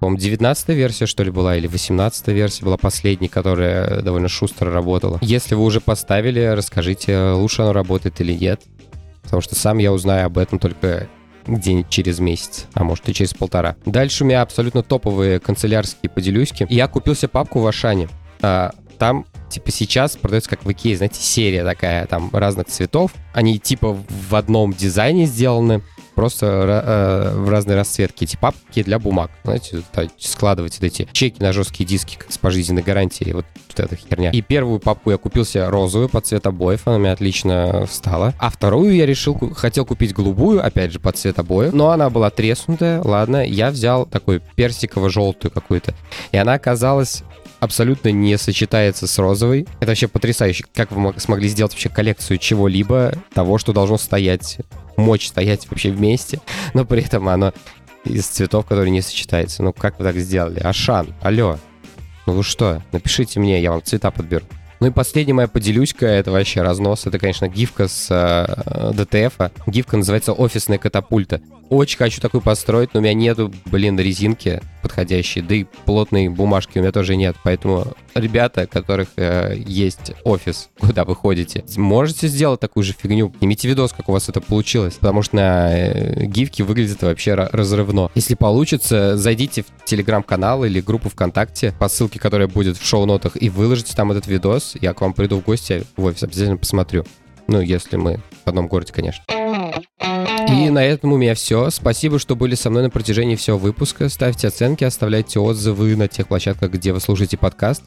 По-моему, 0.00 0.18
19 0.18 0.68
версия, 0.70 1.06
что 1.06 1.22
ли, 1.22 1.30
была, 1.30 1.56
или 1.56 1.66
18 1.66 2.28
версия 2.28 2.64
была 2.64 2.76
последней, 2.76 3.28
которая 3.28 4.00
довольно 4.02 4.28
шустро 4.28 4.70
работала. 4.72 5.18
Если 5.22 5.54
вы 5.54 5.62
уже 5.62 5.80
поставили, 5.80 6.40
расскажите, 6.40 7.32
лучше 7.32 7.62
оно 7.62 7.72
работает 7.72 8.20
или 8.20 8.32
нет 8.32 8.60
потому 9.34 9.42
что 9.42 9.56
сам 9.56 9.78
я 9.78 9.92
узнаю 9.92 10.26
об 10.26 10.38
этом 10.38 10.60
только 10.60 11.08
где-нибудь 11.48 11.90
через 11.90 12.20
месяц, 12.20 12.66
а 12.72 12.84
может 12.84 13.08
и 13.08 13.12
через 13.12 13.34
полтора. 13.34 13.74
Дальше 13.84 14.22
у 14.22 14.26
меня 14.28 14.42
абсолютно 14.42 14.84
топовые 14.84 15.40
канцелярские 15.40 16.08
поделюськи. 16.08 16.68
Я 16.70 16.86
купил 16.86 17.16
себе 17.16 17.28
папку 17.28 17.58
в 17.58 17.66
Ашане. 17.66 18.08
А, 18.42 18.70
там 18.96 19.26
типа 19.50 19.72
сейчас 19.72 20.16
продается 20.16 20.50
как 20.50 20.64
в 20.64 20.70
Икее, 20.70 20.96
знаете, 20.96 21.20
серия 21.20 21.64
такая, 21.64 22.06
там 22.06 22.30
разных 22.32 22.68
цветов. 22.68 23.12
Они 23.32 23.58
типа 23.58 23.98
в 24.08 24.36
одном 24.36 24.72
дизайне 24.72 25.26
сделаны 25.26 25.82
просто 26.14 26.46
э, 26.46 27.36
в 27.36 27.48
разные 27.48 27.76
расцветки. 27.76 28.24
Эти 28.24 28.36
папки 28.36 28.82
для 28.82 28.98
бумаг. 28.98 29.30
Знаете, 29.44 29.82
складывать 30.18 30.74
вот 30.80 30.84
эти 30.84 31.08
чеки 31.12 31.42
на 31.42 31.52
жесткие 31.52 31.86
диски 31.86 32.18
с 32.28 32.38
пожизненной 32.38 32.82
гарантией. 32.82 33.32
Вот, 33.32 33.46
вот 33.68 33.80
эта 33.80 33.96
херня. 33.96 34.30
И 34.30 34.40
первую 34.40 34.80
папку 34.80 35.10
я 35.10 35.18
купил 35.18 35.44
себе 35.44 35.68
розовую 35.68 36.08
под 36.08 36.26
цвет 36.26 36.46
обоев. 36.46 36.86
Она 36.86 36.98
мне 36.98 37.12
отлично 37.12 37.86
встала. 37.86 38.34
А 38.38 38.50
вторую 38.50 38.94
я 38.94 39.06
решил, 39.06 39.38
хотел 39.54 39.84
купить 39.84 40.14
голубую, 40.14 40.64
опять 40.64 40.92
же, 40.92 41.00
под 41.00 41.16
цвет 41.16 41.38
обоев. 41.38 41.72
Но 41.72 41.90
она 41.90 42.10
была 42.10 42.30
треснутая. 42.30 43.02
Ладно, 43.02 43.46
я 43.46 43.70
взял 43.70 44.06
такой 44.06 44.40
персиково-желтую 44.56 45.50
какую-то. 45.50 45.94
И 46.32 46.36
она 46.36 46.54
оказалась 46.54 47.22
абсолютно 47.64 48.10
не 48.10 48.36
сочетается 48.38 49.06
с 49.06 49.18
розовой. 49.18 49.66
Это 49.80 49.88
вообще 49.88 50.06
потрясающе. 50.06 50.64
Как 50.74 50.92
вы 50.92 51.14
смогли 51.18 51.48
сделать 51.48 51.72
вообще 51.72 51.88
коллекцию 51.88 52.38
чего-либо, 52.38 53.14
того, 53.32 53.58
что 53.58 53.72
должно 53.72 53.98
стоять 53.98 54.58
мочь 54.96 55.28
стоять 55.28 55.68
вообще 55.68 55.90
вместе, 55.90 56.40
но 56.72 56.84
при 56.84 57.02
этом 57.02 57.28
оно 57.28 57.52
из 58.04 58.26
цветов, 58.26 58.66
которые 58.66 58.90
не 58.90 59.00
сочетаются. 59.00 59.62
Ну, 59.62 59.72
как 59.72 59.98
вы 59.98 60.04
так 60.04 60.16
сделали? 60.16 60.60
Ашан, 60.60 61.14
алло. 61.22 61.58
Ну 62.26 62.32
вы 62.34 62.42
что? 62.42 62.82
Напишите 62.92 63.40
мне, 63.40 63.60
я 63.60 63.70
вам 63.72 63.82
цвета 63.82 64.10
подберу. 64.10 64.44
Ну 64.80 64.88
и 64.88 64.90
последняя 64.90 65.34
моя 65.34 65.48
поделюська, 65.48 66.06
это 66.06 66.30
вообще 66.30 66.62
разнос. 66.62 67.06
Это, 67.06 67.18
конечно, 67.18 67.48
гифка 67.48 67.88
с 67.88 68.08
э, 68.10 68.92
DTF. 68.92 69.50
Гифка 69.66 69.96
называется 69.96 70.32
«Офисная 70.32 70.78
катапульта». 70.78 71.40
Очень 71.74 71.98
хочу 71.98 72.20
такую 72.20 72.40
построить, 72.40 72.94
но 72.94 73.00
у 73.00 73.02
меня 73.02 73.14
нету, 73.14 73.52
блин, 73.64 73.98
резинки 73.98 74.62
подходящей, 74.80 75.42
да 75.42 75.56
и 75.56 75.64
плотной 75.64 76.28
бумажки 76.28 76.78
у 76.78 76.80
меня 76.80 76.92
тоже 76.92 77.16
нет. 77.16 77.34
Поэтому 77.42 77.94
ребята, 78.14 78.68
которых 78.68 79.08
э, 79.16 79.56
есть 79.66 80.12
офис, 80.22 80.70
куда 80.78 81.04
вы 81.04 81.16
ходите, 81.16 81.64
можете 81.76 82.28
сделать 82.28 82.60
такую 82.60 82.84
же 82.84 82.92
фигню. 82.92 83.34
Имейте 83.40 83.66
видос, 83.66 83.92
как 83.92 84.08
у 84.08 84.12
вас 84.12 84.28
это 84.28 84.40
получилось, 84.40 84.94
потому 85.00 85.22
что 85.22 85.34
на 85.34 85.76
э, 85.76 86.26
гифке 86.26 86.62
выглядит 86.62 87.02
вообще 87.02 87.34
разрывно. 87.34 88.08
Если 88.14 88.36
получится, 88.36 89.16
зайдите 89.16 89.64
в 89.64 89.84
телеграм-канал 89.84 90.64
или 90.64 90.80
группу 90.80 91.08
ВКонтакте 91.08 91.74
по 91.80 91.88
ссылке, 91.88 92.20
которая 92.20 92.46
будет 92.46 92.76
в 92.76 92.86
шоу-нотах, 92.86 93.32
и 93.34 93.50
выложите 93.50 93.96
там 93.96 94.12
этот 94.12 94.28
видос. 94.28 94.76
Я 94.80 94.94
к 94.94 95.00
вам 95.00 95.12
приду 95.12 95.40
в 95.40 95.44
гости 95.44 95.82
в 95.96 96.04
офис, 96.04 96.22
обязательно 96.22 96.56
посмотрю. 96.56 97.04
Ну, 97.48 97.60
если 97.60 97.96
мы 97.96 98.20
в 98.44 98.48
одном 98.48 98.68
городе, 98.68 98.92
конечно. 98.92 99.24
И 100.54 100.70
на 100.70 100.84
этом 100.84 101.12
у 101.12 101.16
меня 101.16 101.34
все. 101.34 101.68
Спасибо, 101.70 102.20
что 102.20 102.36
были 102.36 102.54
со 102.54 102.70
мной 102.70 102.84
на 102.84 102.90
протяжении 102.90 103.34
всего 103.34 103.58
выпуска. 103.58 104.08
Ставьте 104.08 104.46
оценки, 104.46 104.84
оставляйте 104.84 105.40
отзывы 105.40 105.96
на 105.96 106.06
тех 106.06 106.28
площадках, 106.28 106.70
где 106.70 106.92
вы 106.92 107.00
слушаете 107.00 107.36
подкаст. 107.36 107.82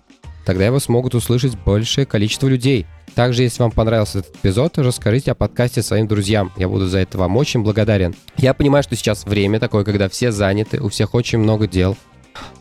Тогда 0.45 0.65
его 0.65 0.80
смогут 0.80 1.15
услышать 1.15 1.58
большее 1.58 2.06
количество 2.06 2.47
людей. 2.47 2.86
Также, 3.15 3.43
если 3.43 3.62
вам 3.63 3.71
понравился 3.71 4.19
этот 4.19 4.36
эпизод, 4.36 4.77
расскажите 4.80 5.32
о 5.32 5.36
подкасте 5.36 5.82
своим 5.82 6.08
друзьям. 6.08 6.51
Я 6.58 6.67
буду 6.67 6.88
за 6.88 6.99
это 6.99 7.17
вам 7.17 7.38
очень 7.38 7.63
благодарен. 7.63 8.13
Я 8.38 8.53
понимаю, 8.53 8.84
что 8.84 8.97
сейчас 8.97 9.25
время 9.25 9.62
такое, 9.62 9.86
когда 9.86 10.10
все 10.10 10.32
заняты, 10.32 10.82
у 10.82 10.89
всех 10.89 11.15
очень 11.15 11.39
много 11.39 11.67
дел. 11.67 11.95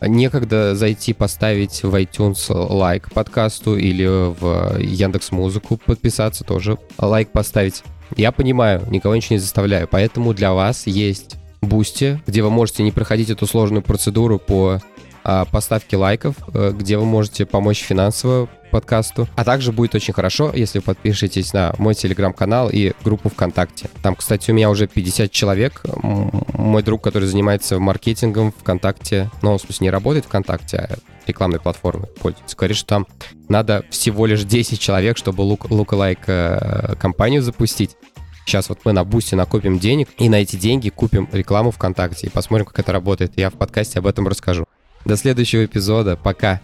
Некогда 0.01 0.73
зайти 0.73 1.13
поставить 1.13 1.83
в 1.83 1.93
iTunes 1.93 2.49
лайк 2.49 3.11
подкасту 3.11 3.75
или 3.75 4.05
в 4.05 4.79
Яндекс 4.79 5.31
Музыку 5.31 5.77
подписаться 5.77 6.45
тоже 6.45 6.77
лайк 6.97 7.31
поставить. 7.31 7.83
Я 8.15 8.31
понимаю, 8.31 8.83
никого 8.89 9.15
ничего 9.15 9.35
не 9.35 9.39
заставляю, 9.39 9.87
поэтому 9.87 10.33
для 10.33 10.53
вас 10.53 10.87
есть 10.87 11.35
Boosty, 11.61 12.21
где 12.27 12.43
вы 12.43 12.49
можете 12.49 12.83
не 12.83 12.91
проходить 12.91 13.29
эту 13.29 13.47
сложную 13.47 13.81
процедуру 13.81 14.39
по 14.39 14.79
а, 15.23 15.45
поставке 15.45 15.97
лайков, 15.97 16.35
э, 16.53 16.71
где 16.73 16.97
вы 16.97 17.05
можете 17.05 17.45
помочь 17.45 17.81
финансово 17.81 18.47
подкасту. 18.71 19.27
А 19.35 19.43
также 19.43 19.71
будет 19.71 19.95
очень 19.95 20.13
хорошо, 20.13 20.51
если 20.53 20.79
вы 20.79 20.83
подпишетесь 20.83 21.51
на 21.51 21.73
мой 21.77 21.95
телеграм-канал 21.95 22.69
и 22.71 22.93
группу 23.03 23.29
ВКонтакте. 23.29 23.89
Там, 24.01 24.15
кстати, 24.15 24.51
у 24.51 24.53
меня 24.53 24.69
уже 24.69 24.87
50 24.87 25.31
человек. 25.31 25.81
Мой 26.01 26.83
друг, 26.83 27.03
который 27.03 27.25
занимается 27.25 27.79
маркетингом 27.79 28.53
ВКонтакте, 28.53 29.29
ну, 29.41 29.57
в 29.57 29.61
смысле, 29.61 29.85
не 29.85 29.91
работает 29.91 30.25
ВКонтакте, 30.25 30.77
а 30.77 30.97
рекламной 31.27 31.59
платформы 31.59 32.07
пользуется. 32.07 32.55
Говорит, 32.55 32.77
что 32.77 32.87
там 32.87 33.07
надо 33.49 33.85
всего 33.89 34.25
лишь 34.25 34.43
10 34.43 34.79
человек, 34.79 35.17
чтобы 35.17 35.41
лук, 35.41 35.69
лук-лайк 35.69 36.19
э, 36.27 36.95
компанию 36.99 37.41
запустить. 37.41 37.95
Сейчас 38.45 38.69
вот 38.69 38.79
мы 38.85 38.93
на 38.93 39.03
бусте 39.03 39.35
накопим 39.35 39.77
денег, 39.77 40.07
и 40.17 40.29
на 40.29 40.35
эти 40.35 40.55
деньги 40.55 40.89
купим 40.89 41.27
рекламу 41.33 41.71
ВКонтакте 41.71 42.27
и 42.27 42.29
посмотрим, 42.29 42.65
как 42.65 42.79
это 42.79 42.93
работает. 42.93 43.33
Я 43.35 43.49
в 43.49 43.55
подкасте 43.55 43.99
об 43.99 44.07
этом 44.07 44.27
расскажу. 44.27 44.65
До 45.03 45.17
следующего 45.17 45.65
эпизода. 45.65 46.15
Пока. 46.15 46.61